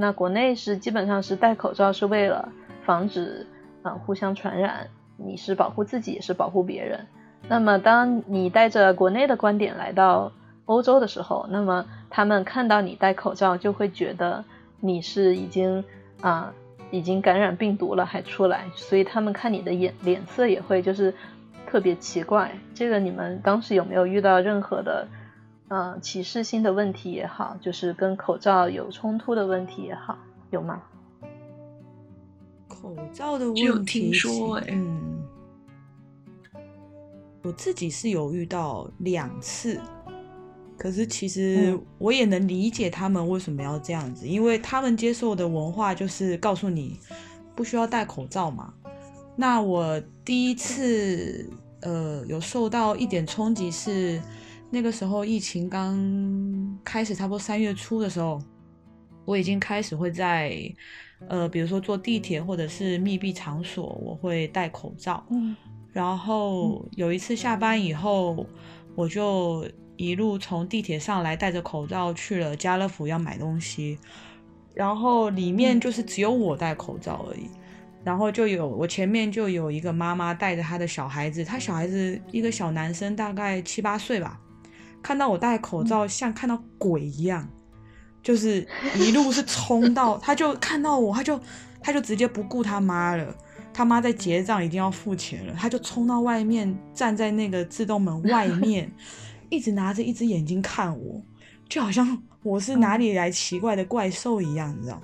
[0.00, 2.52] 那国内是基本上是戴口罩是为了
[2.84, 3.44] 防止
[3.82, 7.04] 啊互相传染，你是保护自己也是保护别人。
[7.48, 10.30] 那么当你带着国内的观点来到
[10.66, 14.44] 欧洲的时候，那么他们看到你戴口罩，就会觉得
[14.78, 15.84] 你是已经
[16.20, 16.54] 啊
[16.92, 21.12] 已经感染病毒了还出来，所以他们看你的眼脸色也会就是
[21.66, 22.52] 特别奇怪。
[22.72, 25.08] 这个你们当时有没有遇到任何的
[25.68, 30.18] 呃歧视性的问题也好，就是跟口罩有冲突的问题也好，
[30.50, 30.82] 有吗？
[32.66, 35.22] 口罩的问题，有听说嗯，
[37.42, 39.80] 我自己是有遇到两次。
[40.76, 47.00] 可是其实我也能理解他们为什么要这样子，因为他们接受的文化就是告诉你
[47.56, 48.72] 不需要戴口罩嘛。
[49.34, 51.50] 那我第一次
[51.80, 54.22] 呃有受到一点冲击，是
[54.70, 58.40] 那个时候疫情刚开始，差不多三月初的时候，
[59.24, 60.52] 我已经开始会在
[61.28, 65.24] 呃比如说坐地铁或者是密闭场所，我会戴口罩。
[65.30, 65.56] 嗯。
[65.90, 68.46] 然后有一次下班以后，
[68.94, 73.98] 我就一路从地铁上来，戴着口罩去了家乐福要买东西。
[74.74, 77.48] 然后里面就是只有我戴口罩而已，
[78.04, 84.38] 然后就有我前面就有一个妈妈带着她的小孩子，她小孩子一个小男生大概七八岁吧，
[85.08, 87.48] 看到我戴口罩像看到鬼一样，
[88.22, 91.40] 就是一路是冲到， 他就看到我，他就
[91.80, 93.34] 他就直接不顾他妈了，
[93.72, 98.92] 他妈在结账已经要付钱了，他就冲到外面站在那个自动门外面，
[99.48, 101.22] 一直拿着一只眼睛看我，
[101.70, 102.22] 就好像。
[102.42, 105.00] 我是哪里来奇怪的怪兽一样，你知道？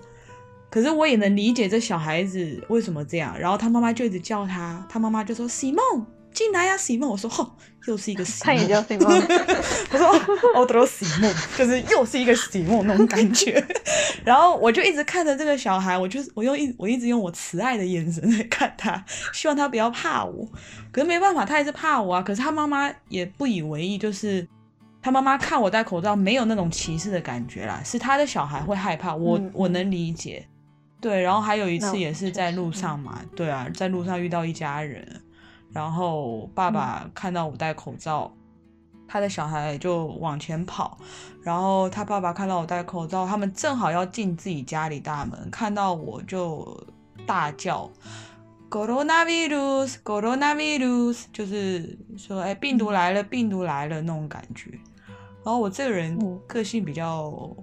[0.70, 3.36] 可是我也能理解这小孩子为什么这样。
[3.38, 9.08] 然后他妈妈就一直叫他，他妈妈就说：“喜梦进来呀，喜梦。”我说：“吼，又是一个喜梦。”他也叫喜梦。
[9.92, 10.08] 我说
[10.54, 13.64] ：“哦，都喜梦，就 是又是一个喜梦那种感觉。
[14.24, 20.46] ”然后我就一直看着这个小孩，我就我用一我一直用我慈爱的眼神在看他，希望他不要怕我。
[20.92, 22.22] 可是没办法，他还是怕我啊。
[22.22, 24.46] 可是他妈妈也不以为意，就是。
[25.06, 30.42] 他妈妈看我戴口罩，没有那种歧视的感觉啦，是他的小孩会害怕，我我能理解。
[30.98, 35.06] 对，然后还有一次也是在路上嘛，对啊，在路上遇到一家人，
[35.74, 38.32] 然后爸爸看到我戴口罩，
[39.08, 40.96] 他的小孩就往前跑，
[41.42, 46.86] 然后他爸爸看到我戴口罩，他们正好要进自己家里大门，看到我就
[47.26, 47.90] 大叫
[48.70, 54.70] ，coronavirus，coronavirus，就是说，哎，病毒来了，病毒来了那种感觉。
[55.44, 57.54] 然后我这个人个性比较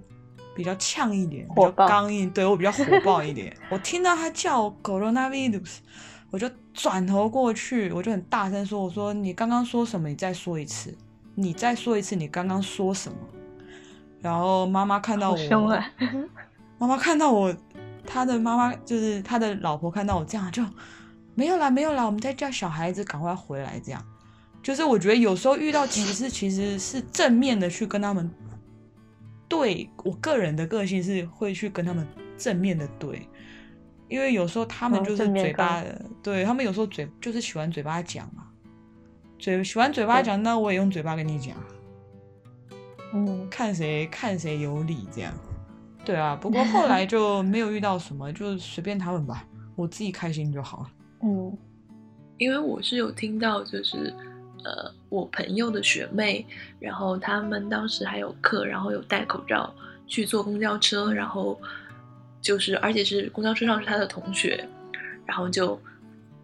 [0.54, 3.56] 比较呛一点，比较刚硬，对我比较火爆一点。
[3.70, 5.78] 我听到他叫 coronavirus，
[6.32, 10.08] 我就转头过去，我就很大声说：“我说你刚刚说什么？
[10.08, 10.92] 你再说一次，
[11.34, 13.18] 你再说一次，你刚刚说什么？”
[14.22, 15.36] 然后妈妈看到我，
[16.78, 17.54] 妈妈看到我，
[18.06, 20.64] 他的妈妈就是他的老婆看到我这样就
[21.34, 24.02] 没有啦，没有啦，我们在叫小孩子赶快回来这样。
[24.62, 28.30] 就是我觉得有时候遇到歧视，其实是正面的去跟他们
[29.48, 29.90] 对。
[30.04, 32.06] 我个人的个性是会去跟他们
[32.38, 33.28] 正面的对，
[34.12, 35.82] 因为有时候他们就是嘴巴，
[36.22, 38.44] 对他们有时候嘴就是喜欢嘴巴讲嘛，
[39.38, 41.56] 嘴喜欢嘴巴讲，那我也用嘴巴跟你讲，
[43.14, 45.32] 嗯，看谁看谁有理这样，
[46.04, 46.36] 对啊。
[46.36, 50.90] 不过后来就 没有遇到什么，就随便他们吧，我自己开心就好了。
[51.22, 51.56] 嗯，
[52.36, 54.14] 因为我是有听到就是。
[54.64, 56.46] 呃，我朋友的学妹，
[56.78, 59.74] 然后他们当时还有课，然后有戴口罩
[60.06, 61.60] 去坐公交车，然后
[62.42, 64.68] 就是而且是公交车上是他的同学，
[65.24, 65.80] 然后就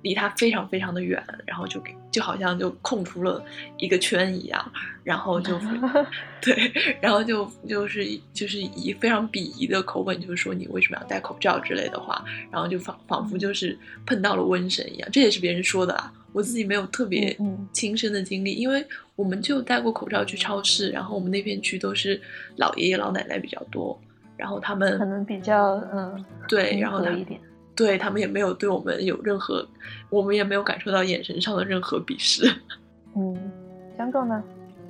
[0.03, 3.45] 离他非常非常的远，然后就给就好像就空出了
[3.77, 5.59] 一个圈一样，然后就
[6.41, 16.13] 对，然后就就是就是以非常鄙夷的口吻，就是说你为什么要戴口罩之类的话，然后就仿仿佛就是碰到了瘟神一样，这也是别人说的啊。
[16.33, 17.37] 我自己没有特别
[17.73, 22.21] 亲身的经历，因为我们就戴过口罩去超市，然后我们那片区都是
[22.57, 23.99] 老爷爷老奶奶比较多，
[24.39, 27.39] 然后他们可能比较嗯对，然后他一点，
[27.75, 29.69] 对他们也没有对我们有任何，
[30.09, 32.51] 我们也没有感受到眼神上的任何鄙视。
[33.15, 33.37] 嗯，
[33.99, 34.43] 江总呢？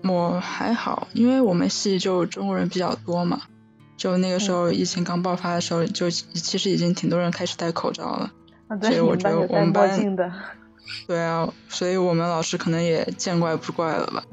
[0.04, 3.40] 我还好，因为我们系就中国人比较多嘛，
[3.96, 8.30] 就那个时候疫情刚爆发的时候，就其实已经挺多人开始戴口罩了，
[8.82, 10.16] 所以我觉得我们班。
[11.06, 14.24] 对啊，所以我们老师可能也见怪不怪了吧，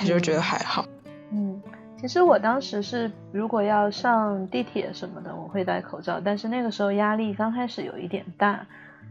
[0.00, 0.86] 也就觉得还好。
[1.30, 1.60] 嗯，
[2.04, 8.66] 其实我当时是如果要上地铁什么的，我会戴口罩，但是那个时候压力刚开始有一点大。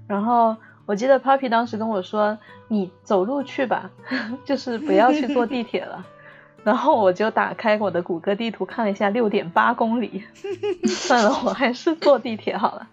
[0.07, 2.37] 然后我记得 Papi 当时跟我说
[2.69, 3.89] ：“你走路去吧，
[4.45, 6.05] 就是不要去坐地铁了。”
[6.63, 10.23] 然后我就打开我的谷歌地图看了一下，六点八公里，
[10.85, 12.87] 算了，我还是坐地铁好了。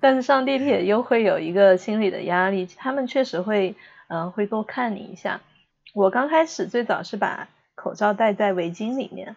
[0.00, 3.76] 但是上地铁又会有一个心理的压力，他们确实会，
[4.08, 5.40] 嗯，会多看你一下。
[5.94, 9.36] 我刚开始最早是把口罩戴在围巾里面，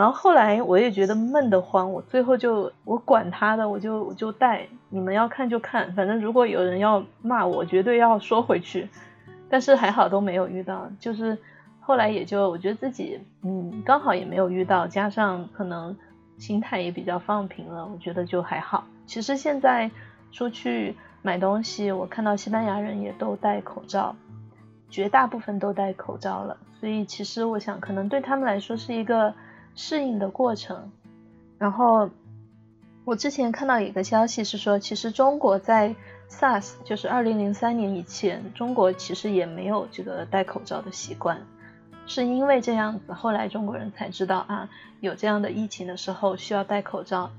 [0.00, 8.88] 然后后来我也觉得闷得慌，我最后就我管他的，我就我就带，你们要看就看，反正如果有人要骂我，绝对要说回去。
[9.50, 11.36] 但是还好都没有遇到，就是
[11.80, 15.94] 后来也就我觉得自己，嗯，刚好也没有遇到，加上可能
[16.38, 18.84] 心态也比较放平了，我觉得就还好。
[19.06, 19.90] 其实现在
[20.32, 24.16] 出去买东西，我看到西班牙人也都戴口罩，
[24.88, 26.56] 绝大部分都戴口罩了。
[26.78, 29.34] 所以其实我想，可能对他们来说是一个
[29.74, 30.90] 适应的过程。
[31.58, 32.08] 然后
[33.04, 35.94] 我之前看到一个消息是说，其实中国在
[36.30, 41.42] SARS，就是二零零三年以前，中国其实也没有这个戴口罩的习惯，
[42.06, 47.30] 是因为这样子，后来中国人才知道啊，有这样的疫情的时候需要戴口罩。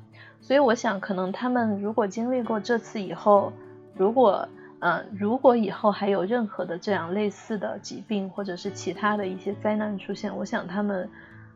[0.41, 3.53] 所以我想，可能他们如果经历过这次以后，
[3.95, 4.47] 如果
[4.79, 11.09] 嗯，如果以后还有任何的这样类似的疾病或者是其他的一些灾难出现，我想他们。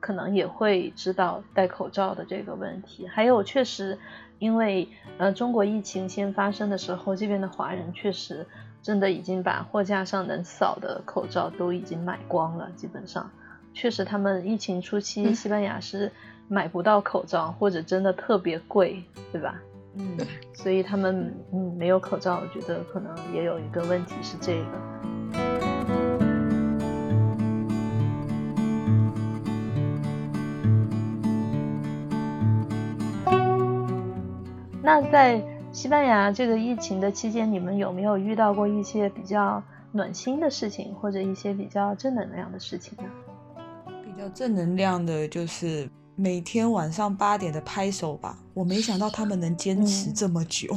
[0.06, 3.98] 可能也会知道戴口罩的这个问题，还有确实，
[4.38, 4.88] 因为
[5.18, 8.46] 呃中国疫情先发生的时候，这边的华人确实
[8.84, 13.32] 真的已经把货架上能扫的口罩都已经买光了，基本上，
[13.74, 16.12] 确实他们疫情初期西班牙是
[16.48, 19.60] 买不到口罩，或者真的特别贵，对吧？
[19.96, 20.20] 嗯，
[20.54, 25.15] 所以他们嗯没有口罩，我觉得可能也有一个问题是这个。
[34.86, 35.42] 那在
[35.74, 43.04] 西班牙这个疫情的期间，你们有没有遇到过一些比较暖心的事情，或者一些比较正能量的事情呢？
[44.04, 48.38] 比较正能量的就是每天晚上八点的拍手吧。
[48.54, 50.68] 我没想到他们能坚持这么久，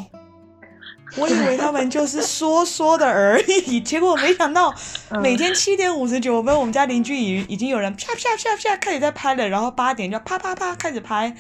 [1.19, 4.75] 我以为他们就是说说的而已，结果没想到
[5.23, 11.37] 每天七点五十九分，我们家邻居已已经有人啪啪啪啪开始在拍了，然后八点就啪啪啪开始拍。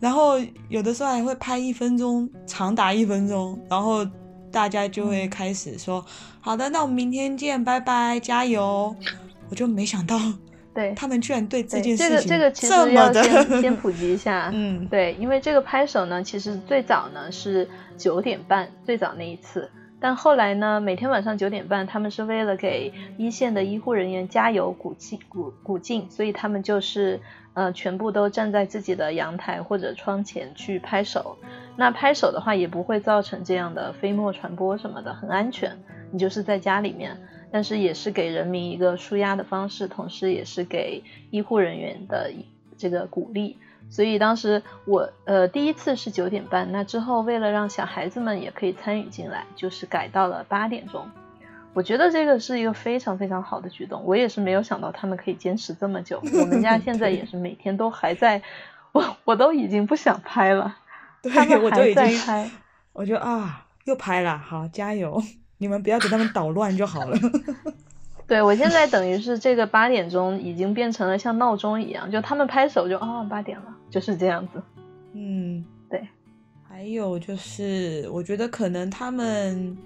[0.00, 4.06] 然后有的时候还会拍一分钟，长达一分钟，然后
[4.52, 6.04] 大家就会开始说
[6.40, 8.94] ：“好的，那我们明天见，拜拜，加油！”
[9.50, 10.16] 我就没想到，
[10.72, 27.20] 对他们居然对这件事情这个这个其实要先先普及一下， 嗯，对，因为这个拍手呢，其实最早呢是九点半，最早那一次，但后来呢，每天晚上九点半，他们是为了给一线的医护人员加油鼓劲鼓鼓劲，所以他们就是。
[27.58, 31.36] 呃，全部都站在自己的阳台或者窗前去拍手。
[31.74, 35.76] 那拍手的话，也不会造成这样的飞沫传播什么的，很安全。
[36.12, 42.30] 你就是在家里面，但是也是给人民一个舒压的方式，同时也是给医护人员的
[42.76, 43.56] 这个鼓励。
[43.90, 51.10] 所以当时我呃第一次是九点半，那之后为了让小孩子们也可以参与进来，就是改到了八点钟。
[51.78, 56.20] 我觉得这个是一个非常非常好的举动，我也是没有想到他们可以坚持这么久。
[56.34, 58.42] 我们家现在也是每天都还在，
[58.90, 60.76] 我我都已经不想拍了，
[61.22, 62.50] 他们还在拍，
[62.92, 65.22] 我就啊又拍了，好加油，
[65.58, 67.16] 你们不要给他们捣乱就好了。
[68.26, 74.60] 对我现在等于是这个八点钟已经变成了像闹钟一样，就他们拍手就啊八点了，就是这样子。
[75.12, 76.08] 嗯，对。
[76.68, 79.78] 还有就是我觉得可能他们。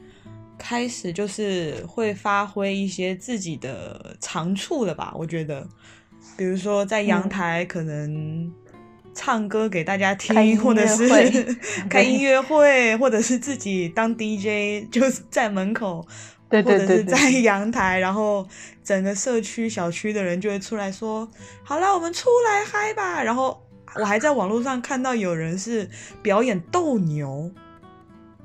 [0.65, 5.13] 开始就是会发挥一些自己的长处了吧？
[5.17, 5.67] 我觉得，
[6.37, 8.49] 比如说在阳台可能
[9.13, 11.09] 唱歌给大家听，或者是
[11.91, 16.07] 开 音乐会，或者是自己当 DJ，就是 在门口，
[16.49, 18.47] 或者是在阳台，然后
[18.85, 21.29] 整个社区小区的人就会出来说
[21.67, 23.61] ：“好了，我们出来嗨吧！”然后
[23.97, 25.91] 我还在网络上看到有人是
[26.23, 27.51] 表演斗牛。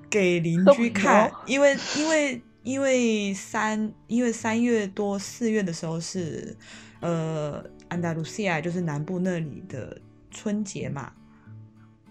[0.10, 6.56] 给邻居看，因为因为因为三因为三月多四月的时候是
[7.02, 10.00] 呃安达卢西亚就是南部那里的
[10.32, 11.12] 春节嘛，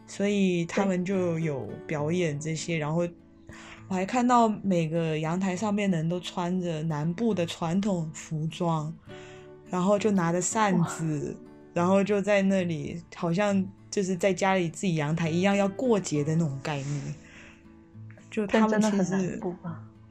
[0.07, 3.07] 所以他们就有表演这些，然后
[3.89, 8.93] 我还看到每个阳台上面的人都穿着南部的传统服装，
[9.71, 11.37] 然后就拿着扇子，
[11.73, 17.15] 然后就在那里好像就是在家里自己阳台一样要过节的那种概念。
[18.37, 19.41] 就他们其实，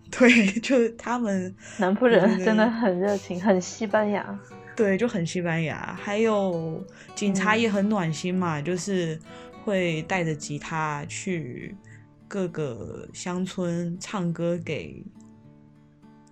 [0.10, 4.40] 对，就他们南部人真的很热情，很西班牙。
[4.76, 5.96] 对，就很西班牙。
[6.02, 6.84] 还有
[7.14, 9.20] 警察也很暖心嘛，就是
[9.64, 11.78] 会带着吉他去
[12.28, 15.06] 各个乡村唱歌给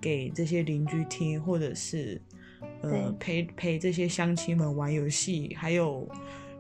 [0.02, 2.20] 给这些邻居听，或者是
[2.82, 5.56] 呃陪陪这些乡亲们玩游戏。
[5.56, 6.10] 还有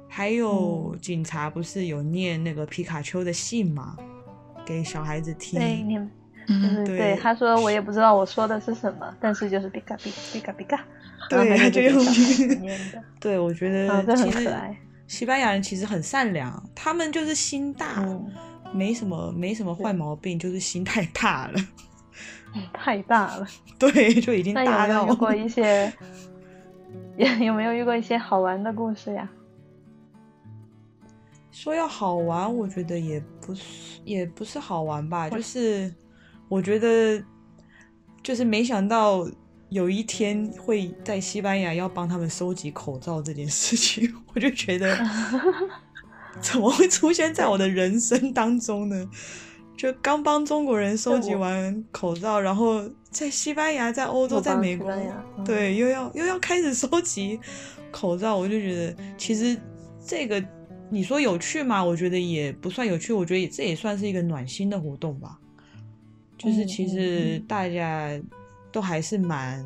[0.07, 3.97] 还有警察不是有念那个皮卡丘的信吗？
[4.65, 5.97] 给小孩子听，对，你，
[6.47, 10.83] 嗯，对，他说我也不知道我说的是什么，但是就是比卡比比卡比卡，
[11.29, 12.03] 对，他就用
[12.61, 14.53] 念的， 对，我觉得其实
[15.07, 18.03] 西班牙人其实很善良，他们就是心大，
[18.73, 21.59] 没什么没什么坏毛病，就是心太大了，
[22.73, 23.47] 太大了，
[23.77, 24.99] 对，就已经大到。
[24.99, 25.93] 有没有遇过一些，
[27.17, 29.29] 有有没有遇过一些好玩的故事呀？
[31.53, 33.61] 说要好玩，我觉得也不是，
[34.03, 35.29] 也不是好玩吧。
[35.29, 35.93] 就是
[36.49, 37.23] 我觉得，
[38.23, 39.25] 就是没想到
[39.69, 44.97] 有一天会在西班牙要帮他们收集口罩这件事情， 我就觉得
[46.41, 49.09] 怎么会出现在我的人生当中呢？
[49.77, 54.87] 就刚帮中国人收集完口罩，然后在西班牙、在欧洲、在美国，
[55.43, 57.39] 对，又要又要开始收集
[57.91, 59.57] 口罩，我就觉得其实
[60.05, 60.43] 这个
[60.93, 61.83] 你说有趣吗？
[61.83, 65.39] 我觉得也不算有趣，我觉得这也算是一个暖心的活动吧。
[66.37, 68.09] 就是其实大家
[68.71, 69.65] 都还是蛮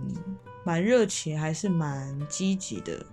[0.63, 3.05] 蛮热情，还是蛮积极的，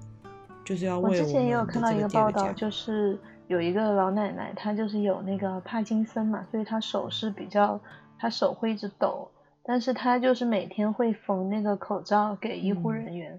[0.65, 3.19] 就是要为我之前也有看到一个报道，就是。
[3.47, 7.79] 有一个老奶奶，她就是有那个帕金森嘛，所以她手是比较，
[8.19, 9.31] 她手会一直抖，
[9.63, 13.39] 但是她就是每天会缝那个口罩给医护人员。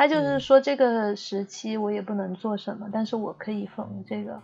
[0.00, 4.40] 她就是说这个时期我也不能做什么，但是我可以缝这个，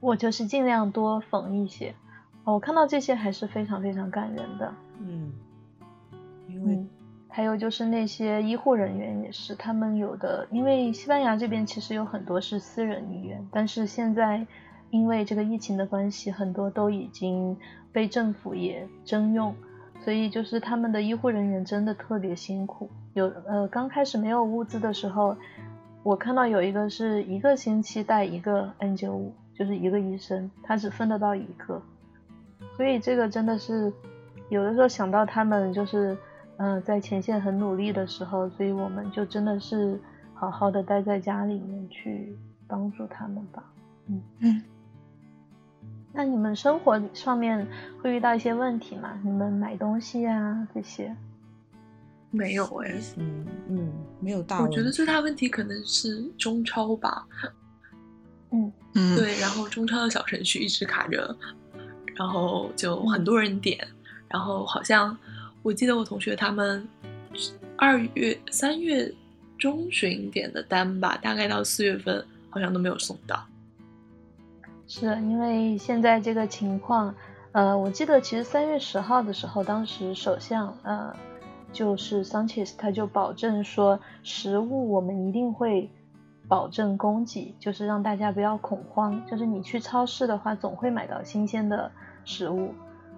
[0.00, 1.94] 我就是尽量多缝一些。
[2.42, 4.74] 我看到这些还是非常非常感人的。
[4.98, 5.32] 嗯，
[6.48, 6.84] 因为。
[7.28, 14.44] 还有就是那些医护人员也是，他们有的，因为西班牙这边其实有很多是私人医院，但是现在
[14.90, 17.56] 因为这个疫情的关系，很多都已经
[17.92, 19.54] 被政府也征用，
[20.04, 22.90] 所以就是他们的医护人员真的特别辛苦。
[23.14, 25.36] 有呃，刚开始没有物资的时候，
[26.02, 31.80] 我看到有一个是一个星期带一个 N95，就是一个医生，他只分得到一个，
[32.76, 33.92] 所以这个真的是
[34.48, 36.16] 有的时候想到他们就是。
[36.58, 39.98] 嗯，在前线很努力的时候，所以我们就真的是
[40.32, 42.36] 好好的待在家里面去
[42.68, 43.64] 帮助他们吧。
[44.06, 44.62] 嗯嗯。
[46.12, 47.66] 那你们生活上面
[48.02, 49.18] 会遇到一些问题吗？
[49.24, 51.14] 你们买东西啊这些？
[52.30, 54.60] 没有哎，嗯嗯，没有大。
[54.62, 57.26] 我觉得最大问题可能是中超吧。
[58.50, 59.16] 嗯嗯。
[59.16, 61.36] 对，然后中超的小程序一直卡着，
[62.14, 63.78] 然后就很多人点，
[64.28, 65.16] 然后好像。
[65.64, 66.84] 我记得我同学他们
[67.76, 69.08] 二月三月
[69.56, 73.46] 中旬点的单吧，大概到四月份好像都没有送到。
[74.94, 77.14] 是因为现在这个情况，
[77.52, 81.16] 呃，我记得其实三月十号的时候，当时首相呃
[81.72, 85.88] 就是桑切斯他就保证说，食物我们一定会
[86.46, 91.90] 保证供给，就是让大家不要恐慌，就是你去超市的话，总会买到新鲜的
[92.26, 92.74] 食物。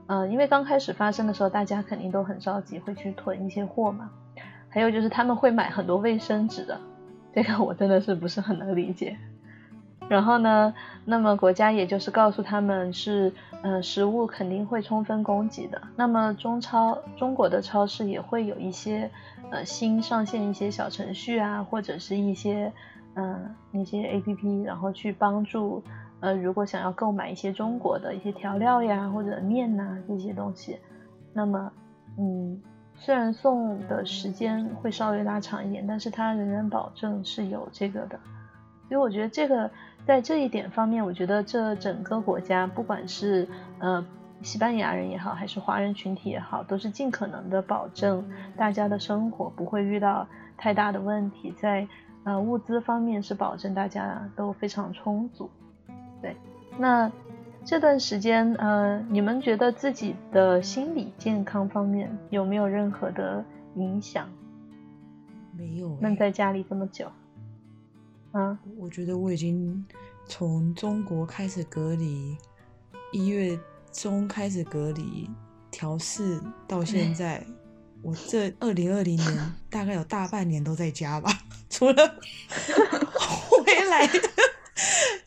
[0.07, 4.09] 嗯，因为刚开始发生的时候，大家肯定都很着急，会去囤一些货嘛。
[4.69, 6.81] 还有就是他们会买很多卫生纸的，
[7.35, 9.19] 这个我真的是不是很能理解。
[10.09, 10.75] 然后呢，
[11.05, 13.33] 那么国家也就是告诉他们是，
[13.63, 15.81] 嗯，食物肯定会充分供给的。
[15.97, 19.11] 那么中超中国的超市也会有一些，
[19.51, 22.73] 呃，新上线一些小程序啊，或者是一些，
[23.15, 25.83] 嗯，那些 A P P，然后去帮助。
[26.21, 30.79] 呃，如果想要购买一些中国的一些调料呀，或者面呐这些东西，
[31.35, 31.71] 那么，
[32.19, 32.63] 嗯，
[32.97, 38.19] 虽然送的时间会稍微拉长一点，但是它仍然保证是有这个的。
[38.89, 39.71] 所以我觉得这个
[40.07, 43.49] 在这一点方面，我觉得这整个国家，不管是
[43.79, 44.05] 呃
[44.43, 48.23] 西班牙人也好，还是华人群体也好，都是尽可能的保证
[48.57, 50.27] 大家的生活不会遇到
[50.57, 51.89] 太大的问题，在
[52.25, 55.51] 呃物资方面是保证大家都非常充足。
[56.21, 56.37] 对，
[56.79, 57.11] 那
[57.65, 63.43] 这段时间，呃，你们觉得自己的心理健康方面有没有任何的
[63.77, 64.29] 影响？
[65.57, 65.97] 没有。
[65.97, 67.07] 闷在家里这么久，
[68.35, 68.59] 啊？
[68.77, 69.85] 我觉得我已经
[70.27, 72.37] 从中国开始隔离，
[73.13, 73.59] 一月
[73.93, 75.31] 中开始隔离
[75.71, 77.47] 调试到现在，
[78.03, 81.31] 我这二零二零年 大概有大半年都在家吧，
[81.71, 81.95] 除了
[83.51, 84.21] 回来的。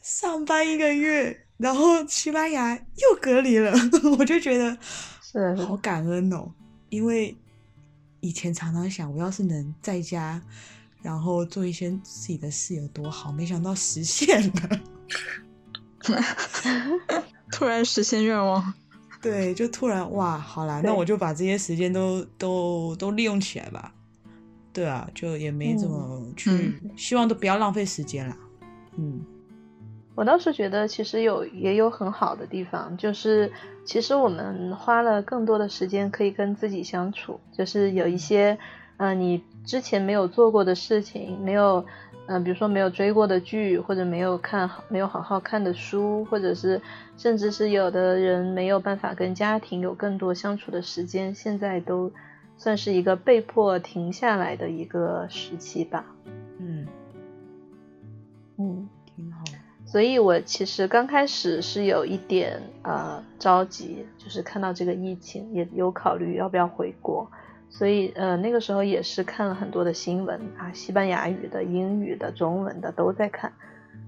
[0.01, 3.71] 上班一个月，然后西班牙又隔离了，
[4.17, 4.77] 我就觉得
[5.21, 6.51] 是好感恩哦。
[6.89, 7.37] 因为
[8.19, 10.41] 以前常常想，我要是能在家，
[11.07, 14.81] 然后做一些自己的事有多好，没想到实现了。
[17.49, 18.73] 突然实现愿望，
[19.23, 23.93] 对，就突然哇，好啦，那我就把这些时间都都都利用起来吧。
[24.73, 28.37] 对啊，就也没怎么去，希望都不要浪费时间啦。
[28.97, 29.25] 嗯。
[30.13, 33.49] 我倒是觉得，其实有也有很好的地方，就是
[33.85, 38.57] 其实我们花了更多的时间可以跟自己相处，就是有一些，
[38.97, 41.86] 嗯，你之前没有做过的事情，没有，
[42.28, 46.82] 嗯，比如说没有追过的剧，或者没有看没有好好看的书，或者是
[47.18, 52.09] 甚至是有的人没有办法跟家庭有更多相处的时间，现在都
[52.57, 56.05] 算是一个被迫停下来的一个时期吧。
[56.59, 56.88] 嗯，
[58.57, 59.43] 嗯，挺好。
[59.86, 67.30] 所以，我其实刚开始是有一点呃着急，就是看到这个疫情，也有考虑要不要回国。
[67.70, 73.51] 所以，呃，那个时候也是看了很多的新闻啊，西班牙语的、英语的、中文的都在看。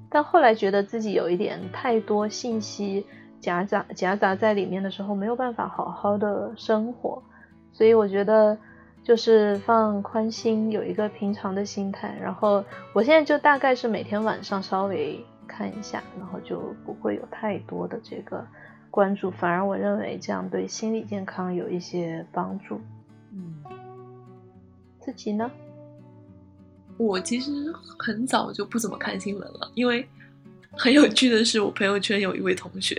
[0.09, 3.05] 但后来觉得自己有一点太多信息
[3.39, 7.21] 夹杂夹杂在里面的时候，没有办法好好的生活，
[7.71, 8.57] 所以我觉得
[9.03, 12.17] 就是放宽心，有一个平常的心态。
[12.19, 18.43] 然后我现在就大概是每天晚上稍微看一下，然后就不会有太多的这个
[18.89, 22.81] 关注，反而我认为这样对心理健康有一些帮助。
[23.31, 23.55] 嗯，
[24.99, 25.49] 自己呢？
[26.97, 27.51] 我其实
[27.97, 30.05] 很早就不怎么看新闻了，因为
[30.71, 32.93] 很有趣的是，我朋友圈有一位同学，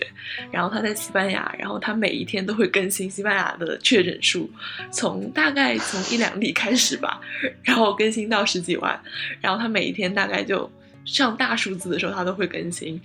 [0.50, 4.50] 然后他在西班牙，然后他每一天都会更新西班牙的确诊数，
[4.90, 7.20] 从大概从一两例开始吧，
[7.62, 8.98] 然后更新到十几万，
[9.40, 10.70] 然后他每一天大概就
[11.04, 12.98] 上大数字的时候，他都会更新，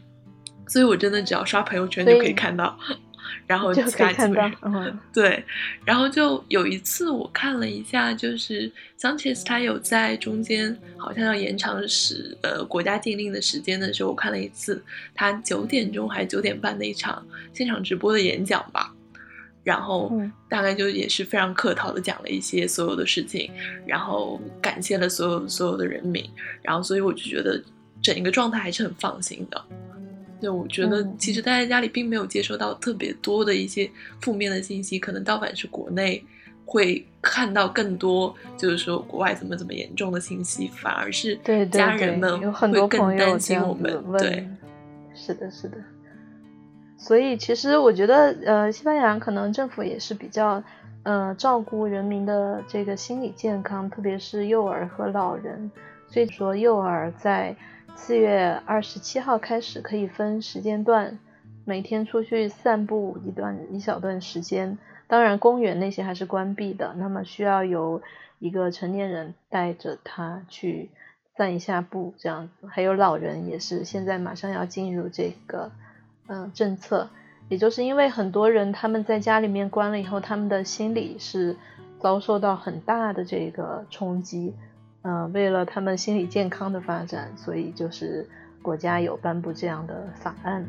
[0.67, 2.79] 所以我真的只要刷朋友圈就可以看到。
[3.47, 5.43] 然后其他基本上对，
[5.85, 18.93] 然后就有一次我看了一下，就是 Sanchez 他有在中间好像要延长时呃国家禁令的时间的时候，我看了一次他九点钟还是九点半的一场现场直播的演讲吧，
[19.63, 20.11] 然后
[20.49, 23.51] 大概就也是非常客套的讲了一些所有的事情，
[23.85, 26.23] 然后感谢了所有所有的人民，
[26.61, 27.61] 然后所以我就觉得
[28.01, 29.65] 整一个状态还是很放心的。
[30.45, 33.89] 对，我觉得其实待在家里并没有接收到特别多的一些
[34.21, 36.23] 负面的信息，可能倒反是国内
[36.63, 41.35] 会看到更多，就是说国外怎么怎么严重的信息，反而是
[41.71, 43.91] 家人们会更担心我们。
[44.19, 44.47] 对，
[45.15, 45.77] 是的，是的。
[46.95, 50.63] 所以其实我觉得，呃，西班牙可能政府也是比较，
[51.01, 55.71] 呃，照顾人民的这个心理健康，特别是幼儿和老人。
[56.07, 57.55] 所以说，幼儿在。
[57.95, 61.17] 四月二十七号开始可以分时间段，
[61.63, 64.77] 每天出去散步一段一小段时间。
[65.07, 68.01] 当然，公园那些还是关闭的，那么需要有
[68.37, 70.89] 一个成年人带着他去
[71.35, 72.67] 散一下步，这样子。
[72.67, 75.71] 还有老人也是，现在马上要进入这个
[76.27, 77.09] 嗯政策，
[77.49, 81.55] 也就是因为很多人他们在家里面关了以后，他们的心理是
[81.99, 84.53] 遭受到很大的这个冲击。
[85.07, 88.27] 嗯，为了他们心理健康的发展，所以就是
[88.63, 90.65] 国家有颁布这样的法案。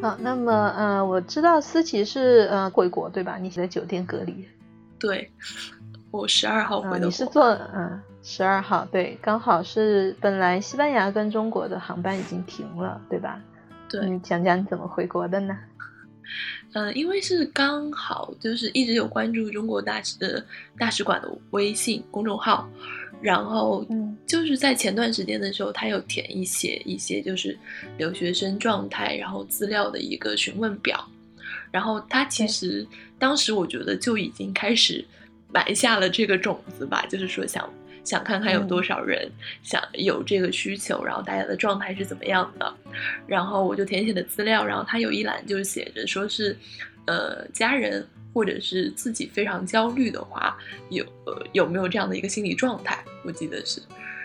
[0.00, 3.36] 好，那么呃，我知道思琪是呃回国对吧？
[3.36, 4.48] 你在酒店隔离？
[4.98, 5.30] 对，
[6.10, 7.04] 我十二号回的。
[7.04, 8.86] 你是坐嗯十二号？
[8.86, 13.38] 对，刚好是本来西班牙跟中国的航班已经停了，对吧？
[14.00, 15.58] 你讲讲怎么回国的呢？
[16.72, 20.42] 嗯，因为是刚好就是一直有关注中国大使的
[20.78, 22.66] 大使馆的微信公众号，
[23.20, 23.86] 然后
[24.26, 27.58] 就是在前段时间的时候，他有填一些一些就是
[27.98, 31.06] 留学生状态，然后资料的一个询问表，
[31.70, 32.86] 然后他其实
[33.18, 35.04] 当时我觉得就已经开始
[35.52, 37.68] 埋下了这个种子吧，就是说想。
[38.04, 39.30] 想看看有多少人
[39.62, 42.74] 想有这个需求，然后大家的状态是怎么样的，
[43.26, 46.56] 然后我就填写的资料，然后他有一栏就写着说是，
[47.06, 50.56] 呃，家人或者是自己非常焦虑的话，
[50.90, 53.04] 有呃有没有这样的一个心理状态？
[53.24, 53.80] 我记得是，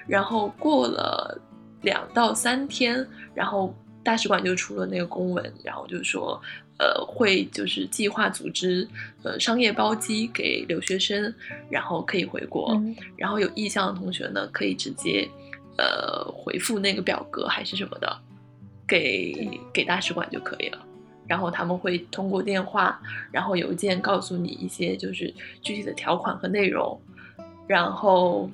[0.08, 1.40] 然后过了
[1.82, 6.42] 两到三天，然后大使馆就出了那个公文，然后就说。
[6.80, 8.88] 呃，会就是计划组织
[9.24, 11.34] 呃商业包机给留学生，
[11.72, 12.80] 然后可以回国，
[13.16, 15.28] 然后有意向的同学呢，可以直接
[15.80, 18.16] 呃回复那个表格还是什么的，
[18.88, 20.78] 给给大使馆就可以了。
[21.26, 23.02] 然后他们会通过电话，
[23.32, 26.96] 然后邮件告诉你一些就是具体的条款和内容。
[27.66, 28.48] 然后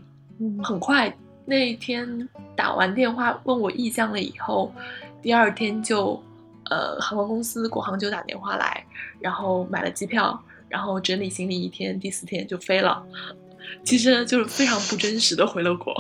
[0.63, 1.13] 很快
[1.45, 4.74] 那一天打完电话问我意向了以后，
[5.21, 6.24] 第二天就。
[6.70, 8.86] 呃，航空公司国航就打电话来，
[9.20, 13.05] 然后买了机票，然后整理行李一天，第四天就飞了。
[13.84, 15.93] 其实就是非常不真实的回了国，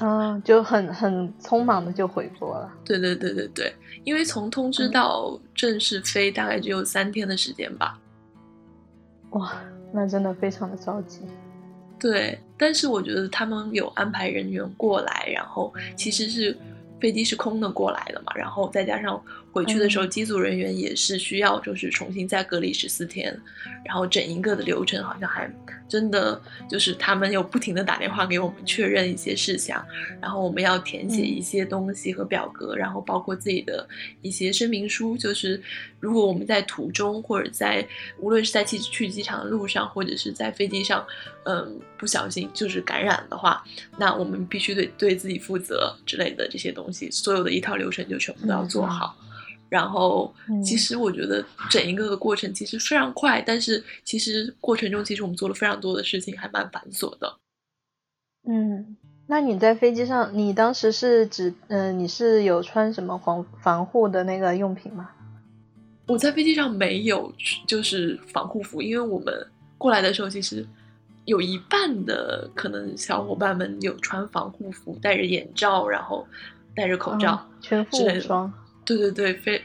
[0.00, 2.72] 嗯，就很很匆忙的就回国了。
[2.84, 7.98] 对对对对对，因为从通知到正式飞大概只有三天的时间吧。
[9.30, 9.54] 哇，
[9.92, 11.20] 那真的非常的着急。
[11.98, 16.56] 对，但是我觉得他们有安排人员过来，然后其实是。
[17.00, 19.22] 飞机是空的过来的嘛，然后再加上
[19.52, 23.36] 回去的时候，机组人员也是需要就是重新再隔离十四天，
[23.84, 25.50] 然后整一个的流程好像还
[25.88, 29.84] 真的就是他们有不停的打电话给我们确认一些事项，
[30.20, 33.88] 然后我们要填写一些东西和表格，然后包括自己的
[34.20, 35.60] 一些声明书，就是
[35.98, 37.84] 如果我们在途中或者在
[38.18, 41.04] 无论是在去去机场的路上或者是在飞机上，
[41.44, 43.64] 嗯，不小心就是感染的话，
[43.96, 47.10] 那我们必须得对自己负责之类的这些东西。
[47.10, 49.16] 所有的一套流程就全部都要做好，
[49.68, 57.36] 然后其实我觉得整一个的过程其实非常快，但是其实过程中其实我们做了非常多的事情，还蛮繁琐的。
[58.48, 58.96] 嗯，
[59.26, 65.10] 那你在飞机上，你当时是指嗯，你是有穿什么防防护的那个用品吗？
[66.06, 67.30] 我在飞机上没有，
[67.66, 69.46] 就是防护服，因为我们
[69.76, 70.66] 过来的时候，其实
[71.26, 76.26] 有一半的可能小伙伴们有穿防护服，戴着眼罩，然后
[76.74, 78.50] 戴着口罩，全副武装。
[78.96, 79.62] 对对对，非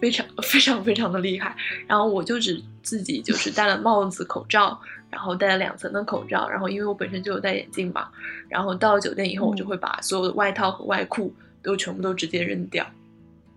[0.00, 1.54] 非常非常非常的厉害。
[1.88, 6.48] 然后我就只自己就是戴了帽子、口罩，然后戴了两层的口罩。
[6.48, 8.08] 然后因为我本身就有戴眼镜嘛，
[8.48, 12.86] 然后到了酒店以后，我就会把所有的外套和外裤都全部都直接扔掉。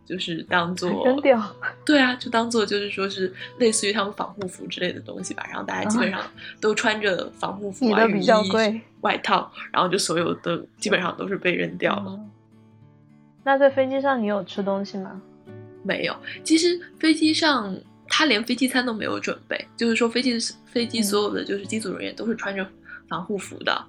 [0.07, 5.43] 就是当做 扔掉，对啊，就当做就是说是类似于他们防护服之类的东西吧。
[5.49, 6.21] 然后大家基本上
[6.61, 8.51] 都穿着防护服啊、雨衣、
[9.01, 12.19] 外套，然后就所有的基本上都是被扔掉了。
[13.45, 15.21] 那在飞机上你有吃东西吗？
[15.83, 17.73] 没有，其实飞机上
[18.09, 22.67] 他连飞机餐都没有准备，就是说飞机飞机所有的就是机组人员都是穿着
[23.07, 23.85] 防护服的。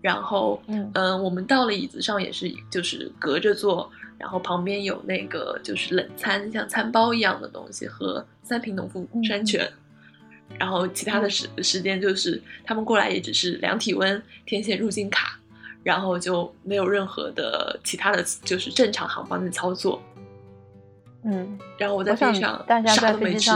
[0.00, 0.90] 然后嗯，
[1.22, 3.88] 我们到了椅子上也是就是隔着坐。
[4.16, 9.68] 然后旁边有那个就是冷餐，像餐包一样的东西和三瓶农夫山泉，
[10.56, 15.38] 然后其他的时时间就是他们过来也只是量体温、填写入境卡，
[15.84, 20.02] 然后就没有任何的其他的就是正常航班的操作。
[21.22, 23.50] 嗯，然后我在飞机上啥都没吃，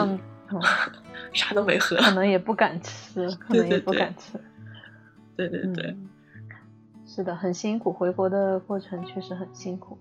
[1.33, 4.39] 啥都没喝，可能也不敢吃， 可能也不敢吃。
[5.37, 5.97] 对对对，
[7.07, 9.99] 是的，很辛苦，回国的过程确实很辛苦。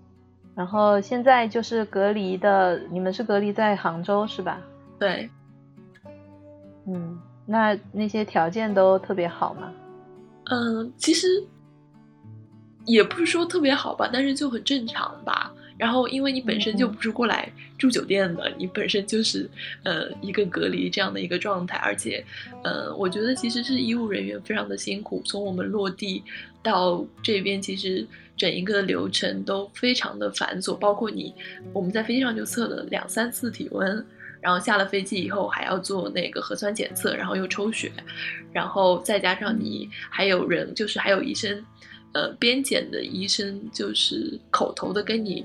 [0.54, 4.60] 然后现在就是隔离的，你们是隔离在杭州是吧？
[4.98, 5.30] 对。
[6.86, 9.70] 嗯，那那些条件都特别好吗？
[10.50, 11.26] 嗯，其实
[12.88, 15.52] 也不是说特别好吧，但是就很正常吧。
[15.76, 19.48] 然后因为你本身就不是过来住酒店的，你本身就是
[19.84, 22.24] 呃一个隔离这样的一个状态，而且
[22.64, 26.24] 呃，我觉得其实是医务人员非常的辛苦，从我们落地
[26.62, 28.04] 到这边，其实。
[28.38, 31.34] 整一个流程都非常的繁琐，包括你
[31.72, 34.06] 我们在飞机上就测了两三次体温，
[34.40, 37.90] 然后下了飞机以后还要做那个核酸检测，然后又抽血，
[38.52, 41.60] 然后再加上你还有人就是还有医生，
[42.12, 45.44] 呃，边检的医生就是口头的跟你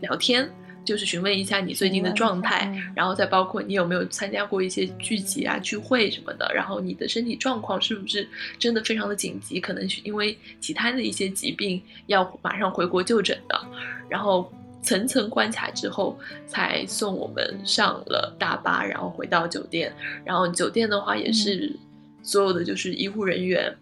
[0.00, 0.48] 聊天。
[0.82, 8.26] 就是询问一下你最近的状态，然后再包括你有没有参加过一些聚集啊、聚会什么的，然后你的身体状况是不是
[8.58, 13.60] 真的非常的紧急，可能是因为其他的一些疾病要马上回国就诊的，
[14.08, 14.50] 然后
[14.82, 21.76] 层层关卡之后才送我们上了大巴，然后回到酒店，然后酒店的话也是
[22.22, 23.72] 所有的就是医护人员，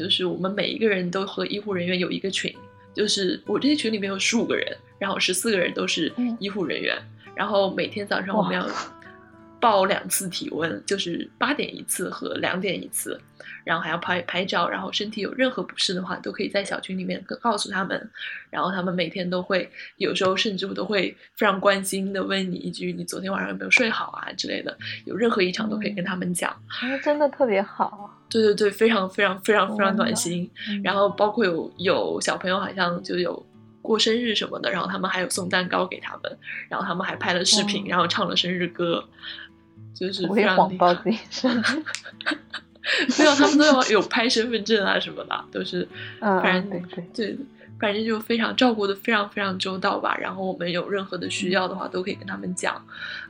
[0.00, 2.50] 就是我们每一个人都和医护人员有一个群。
[2.92, 6.96] 就是我这些群里面有十五个人，然后十四个人都是医护人员，
[7.36, 8.66] 然后每天早上我们要
[9.60, 13.20] 报两次体温，就是八点一次和两点一次，
[13.62, 18.10] 然后还要拍拍照，然后身体有任何不适的话都可以在小群里面告诉他们，
[18.48, 26.54] 然后他们每天都会，有时候甚至我都会非常关心的问你一句，你昨天晚上有没有睡好啊之类的，有任何异常都可以跟他们讲，
[27.04, 28.16] 真的特别好。
[28.30, 30.48] 对对对，非常非常非常非常暖心。
[30.84, 33.44] 然后包括有有小朋友好像就有
[33.82, 36.38] 过生日什么的，然后他们还有送蛋糕给他们，
[36.68, 39.04] 然后他们还拍了视频，然后唱了生日歌，
[40.00, 41.18] 就是非常谎报自己。
[43.18, 45.86] 没有，他们都要有拍身份证啊什么的，都是
[46.18, 47.38] 反正对对，
[47.78, 50.16] 反正就非常照顾的非常非常周到吧。
[50.16, 52.84] 然后我们有任何的需要的话，都可以跟他们讲，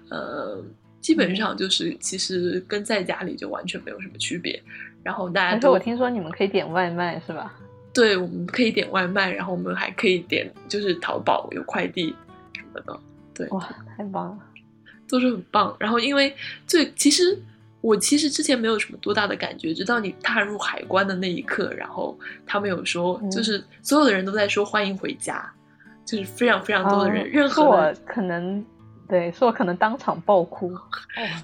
[0.09, 0.63] 呃。
[1.01, 4.63] 基本上就是其实跟在家里就完全没有什么区别，
[5.03, 7.55] 然后大家都我听说你们可以点外卖是吧？
[7.95, 12.15] 对，我们可以点外卖，然后我们还可以点就是淘宝有快递
[12.53, 13.01] 什么的。
[13.35, 13.67] 对，哇，
[13.97, 14.39] 太棒了，
[15.11, 15.75] 都是很棒。
[15.79, 16.35] 然后因为
[16.67, 17.37] 最其实
[17.81, 25.51] 我其实之前没有什么多大的感觉，直到你踏入海关的那一刻，然后他们有说，就是所有的人都在说欢迎回家，
[26.07, 28.65] 就是非常非常多的人，任何可能。
[29.09, 30.73] 对，是我可能当场爆哭。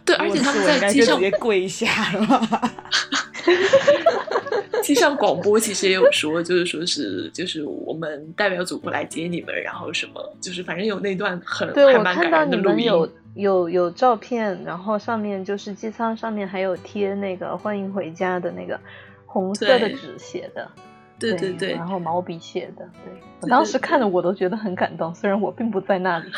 [0.05, 2.73] 对，而且他们在机上直接跪下了。
[4.83, 12.85] 机上广播其实也有说，就是说是就是我们代表祖国来接你们，然后什么就是反正有那段很还蛮感人的录音。
[12.87, 18.79] 有有有照片，然后上面就是机舱上面还有贴那个欢迎回家的那个
[19.27, 20.71] 红色的纸写的。
[21.19, 21.73] 对对对。
[21.73, 26.31] 然后毛笔写的，对我当时看的我都觉得很感动，虽然我并不在那里。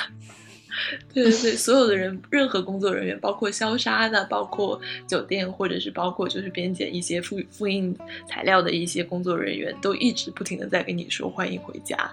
[1.13, 7.97] 对 对对，所有的人，任何工作人员，包括消杀的，包括酒店，或者是包括就是边检一些复复印
[8.29, 12.11] 材料的一些工作人员，都一直不停的在跟你说欢迎回家，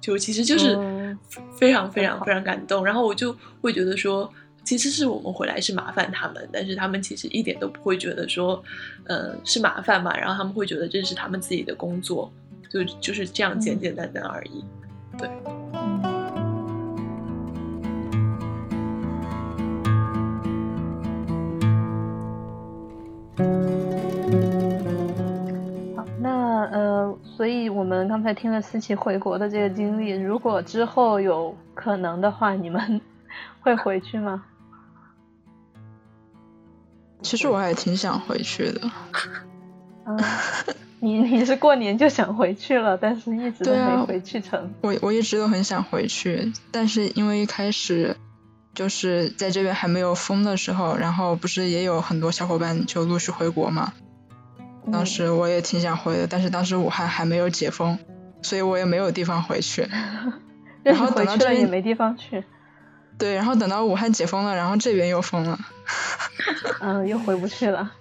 [0.00, 0.76] 就其实就是
[1.56, 2.84] 非常非常非常感动。
[2.84, 4.30] 然后我就会觉得说，
[4.64, 8.62] 其实是我们回来是麻烦他们，但是他们其实一点都不会觉得说，
[9.06, 10.16] 呃，是麻烦嘛。
[10.16, 12.32] 然后他们会觉得这是他们自己的工作，
[12.68, 14.64] 就就是这样简简单单而已。
[15.18, 15.63] 对。
[27.36, 33.00] 所以我们刚才听了思琪回国的这个经历，如果之后有可能的话，你们
[33.60, 34.44] 会回去吗？
[37.22, 38.80] 其实我还挺想回去的。
[40.06, 40.18] 嗯，
[41.00, 44.72] 你你是过年就想回去了，但是一直都没回去成。
[44.82, 48.16] 我我一直都很想回去，但是因为一开始
[48.74, 53.92] 就是在这边还没有封的时候，然后不是也有很多小伙伴就陆续回国嘛。
[54.92, 57.98] 当时我也挺想回的，但是当时武汉还没有解封，
[58.42, 59.88] 所以我也没有地方回去。
[60.82, 62.44] 然后等到这边也没地方去。
[63.16, 65.58] 对，然后等到武汉解封了，然后这边又封了。
[66.80, 67.92] 嗯，又回不去了。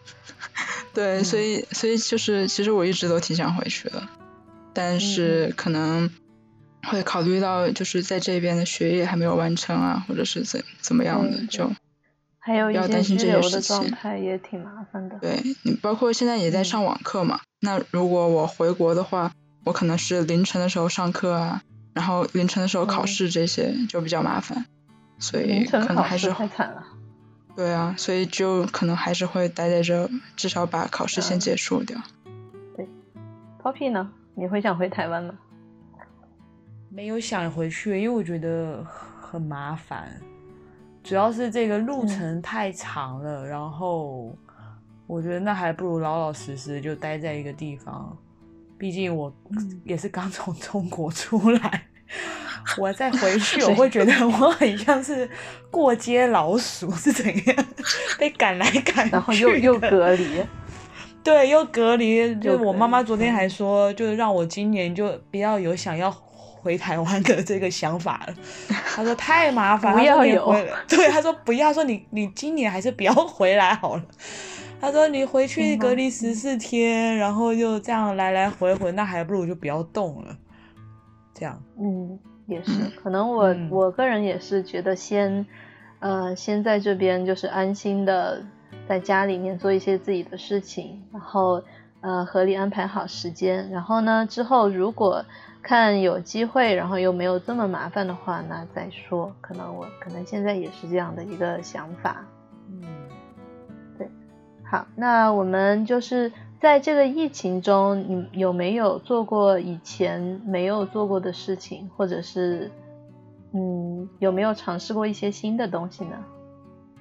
[0.94, 4.04] 对，所以所以就是其实我一直都挺想回去的，
[4.74, 6.10] 但是可能
[6.88, 11.72] 会考虑到就是在这边的学业还没有完成啊，或者是怎怎么样的就。
[12.46, 15.18] 还有一些拘留的状态也挺麻烦的。
[15.20, 17.40] 对你，包括现在也在上网课嘛。
[17.62, 19.32] 那如果我回国的话，
[19.64, 21.64] 我可能是凌晨的时候上课啊，
[21.94, 24.66] 然后凌晨的时候考试，这些就比较麻烦。
[25.20, 26.84] 所以可能还是太惨了。
[27.56, 31.98] 对啊，所以就可能还是会待在这，至少把考试先结束掉。
[32.76, 32.90] 对
[33.62, 34.10] ，Poppy 呢？
[34.36, 35.36] 你会想回台湾吗？
[36.96, 38.86] 没有想回去，因为我觉得
[39.20, 40.14] 很麻烦。
[41.04, 44.32] 主要是这个路程太长了，然后
[45.08, 48.16] 我觉得那还不如老老实实就待在一个地方。
[48.78, 49.34] 毕竟我
[49.84, 51.88] 也是刚从 中国出来，
[52.78, 55.28] 我再回去， 我会觉得我很像是
[55.72, 57.66] 过街老鼠是怎样
[58.20, 60.44] 被赶来赶去，然后又又隔离，
[61.24, 62.36] 对，又隔离。
[62.40, 66.16] 就我妈妈昨天还说，就是让我今年就不要有想要。
[66.64, 68.34] 回台湾的这个想法了，
[68.70, 70.56] 他说太麻烦，不要有。
[70.88, 74.04] 对，他说不要，说你你今年还是不要回来好了。
[74.80, 80.38] 他说你回去隔离十四天，然后就这样来来回回，那还不如就不要动了。
[81.34, 82.72] 这样，嗯，也是，
[83.04, 85.46] 可能我我个人也是觉得先，
[86.00, 88.42] 呃，先在这边就是安心的
[88.88, 91.62] 在家里面做一些自己的事情，然后
[92.00, 95.26] 呃合理安排好时间，然后呢之后如果。
[95.64, 99.34] 看有机会，然后又没有这么麻烦的话，那再说。
[99.40, 102.26] 可能我可能现在也是这样的一个想法。
[102.70, 102.82] 嗯，
[103.98, 104.08] 对。
[104.70, 112.70] 好，那我们就是在这个疫情中，你有没有做过以前没有做过的事情，或者是
[113.54, 116.18] 嗯，有没有尝试过一些新的东西呢？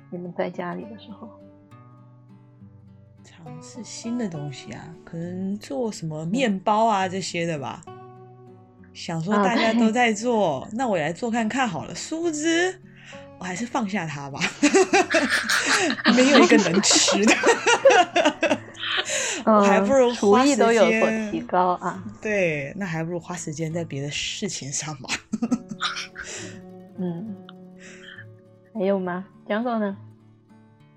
[0.09, 1.29] 你们在家里的时候，
[3.25, 7.83] 尝试新的东西啊，可能做什么面包啊这些的吧。
[8.95, 11.95] 想说大家都在做，那我来做看看好了。
[11.95, 12.79] 殊不知，
[13.39, 14.41] 我还是放下它吧，
[16.15, 17.35] 没有一个能吃的。
[19.45, 22.03] 我还不如厨艺都有所提高啊。
[22.21, 25.09] 对，那还不如花时间在别的事情上吧。
[26.99, 27.35] 嗯，
[28.75, 29.25] 还有吗？
[29.49, 29.97] 江总呢？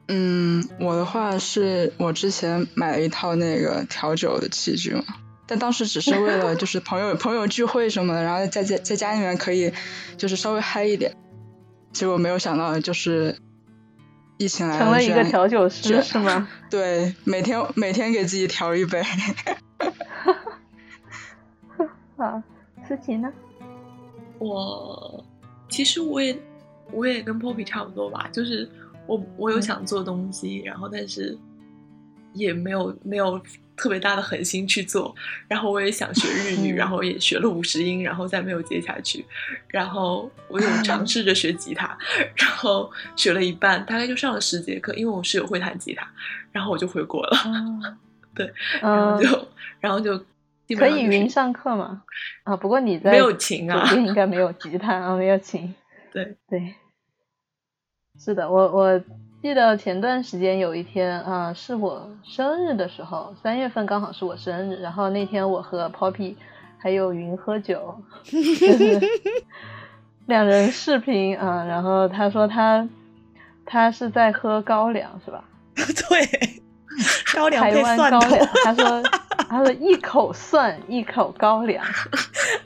[0.08, 5.04] 嗯，我的话是我之前买了一套那个调酒的器具嘛。
[5.48, 9.72] 但当时只是为了就是朋友 朋友聚会什么的，然后在在在家里面可以
[10.18, 11.16] 就是稍微嗨一点，
[11.92, 13.38] 结果没有想到就是
[14.38, 16.48] 疫情来了，成了一个调酒师是吗？
[16.70, 19.02] 对，每天每天给自己调一杯。
[22.18, 22.42] 啊，
[22.88, 23.32] 思琪呢？
[24.40, 25.24] 我
[25.70, 26.38] 其实我也
[26.92, 28.70] 我也跟 Poppy 差不多吧，就是
[29.06, 31.38] 我我有想做东西，然后但是
[32.36, 33.42] 也没有没有。
[33.78, 35.14] 特别大的狠心去做，
[35.50, 39.26] 然后我也想学日语，然后也学了五十音，然后再没有接下去。
[39.68, 41.86] 然后我有尝试着学吉他，
[42.38, 46.10] 然后学了一半，大概就上了十节课，因为我室友会弹吉他，
[46.54, 47.38] 然后我就回国了。
[48.34, 48.50] 对，
[48.82, 49.48] 然后就
[49.82, 50.18] 然后就
[50.78, 52.02] 可以云上课吗？
[52.46, 55.76] 啊，不过你在没有琴啊，应该没有吉他啊，没有琴。
[56.14, 56.76] 对对，
[58.18, 59.04] 是的，我我。
[59.46, 66.34] 记得前段时间有一天啊，是我生日的时候，三月份刚好是我生日，然后那天我和 Poppy
[66.80, 67.96] 还有云喝酒，
[70.26, 72.90] 两人视频啊，然后他说他
[73.68, 75.44] 他是在喝高粱是吧？
[76.10, 76.26] 对，
[77.52, 79.04] 台湾高粱，他说
[79.48, 81.86] 他说一口蒜一口高粱，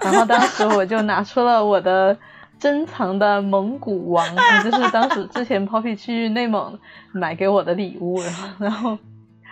[0.01, 2.17] 然后当时我就拿出了我的
[2.59, 4.25] 珍藏的蒙古王，
[4.63, 6.77] 就是当时之前 Poppy 去内蒙
[7.11, 8.97] 买给我的礼物，然后 然后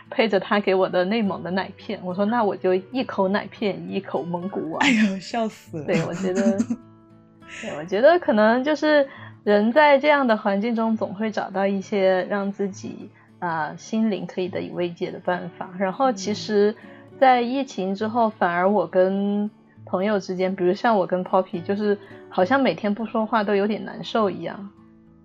[0.10, 4.80] 配着他给我的内蒙的奶片，我说那我就一口奶片，一口蒙古王。
[4.82, 5.86] 哎呦，笑死了！
[5.86, 6.58] 对，我觉得，
[7.62, 9.08] 对，我觉得可能就是
[9.44, 15.70] 人在这样的环境中，总会找到一些让自己啊心灵可以得以慰藉的办法。
[15.80, 16.76] 然后其实。
[17.20, 19.50] 在疫情之后，反而我跟
[19.88, 21.98] 朋友之间，比如像我跟 Poppy，就是
[22.30, 24.70] 好像每天不说话都有点难受一样，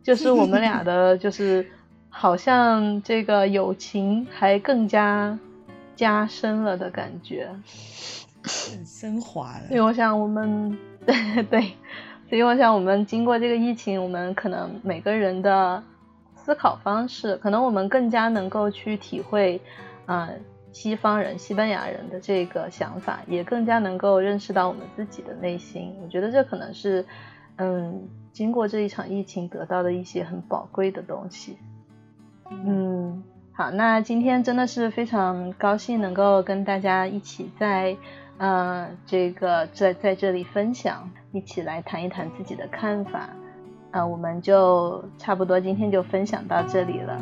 [0.02, 1.66] 就是我们俩的，就是
[2.08, 5.38] 好像这个友情还更加
[5.96, 7.48] 加深了的感觉，
[8.84, 9.68] 升华了。
[9.68, 11.60] 所以我想我们对 对，
[12.28, 15.82] 所以我想我们经过这个疫情，我们可能每个人的
[16.36, 19.60] 思考方式，可能我们更加能够去体会，
[20.06, 20.40] 嗯。
[20.72, 25.94] 西方人、西班牙人的这个想法，也更加能够认识到我们自己的内心。
[26.02, 27.04] 我觉得这可能是，
[27.56, 31.58] 嗯，经过这一场疫情得到的一些很宝贵的东西。
[32.50, 37.96] 嗯，好，那今天真的是非常高兴能够跟大家一起在，
[38.38, 43.28] 呃，这个在在这里分享，一起来谈一谈自己的看法。
[43.90, 47.20] 啊，我们就差不多今天就分享到这里了。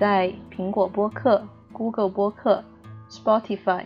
[0.00, 2.64] 在苹果播客 google 播客
[3.08, 3.84] spotify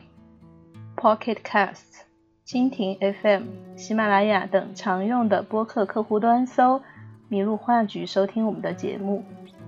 [0.97, 2.05] pocketcast
[2.47, 3.43] 蜻蜓 fm
[3.77, 6.81] 喜马拉雅等常用的播客客户端搜
[7.29, 9.25] 麋鹿话局收听我们的节目。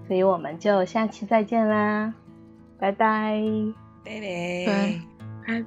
[0.07, 2.15] 所以我们就下期再见啦。
[2.79, 3.43] 拜拜拜。
[4.05, 4.21] 拜
[4.67, 5.01] 拜。
[5.47, 5.63] 拜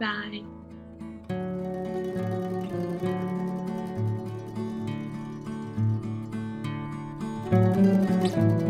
[8.39, 8.68] 拜。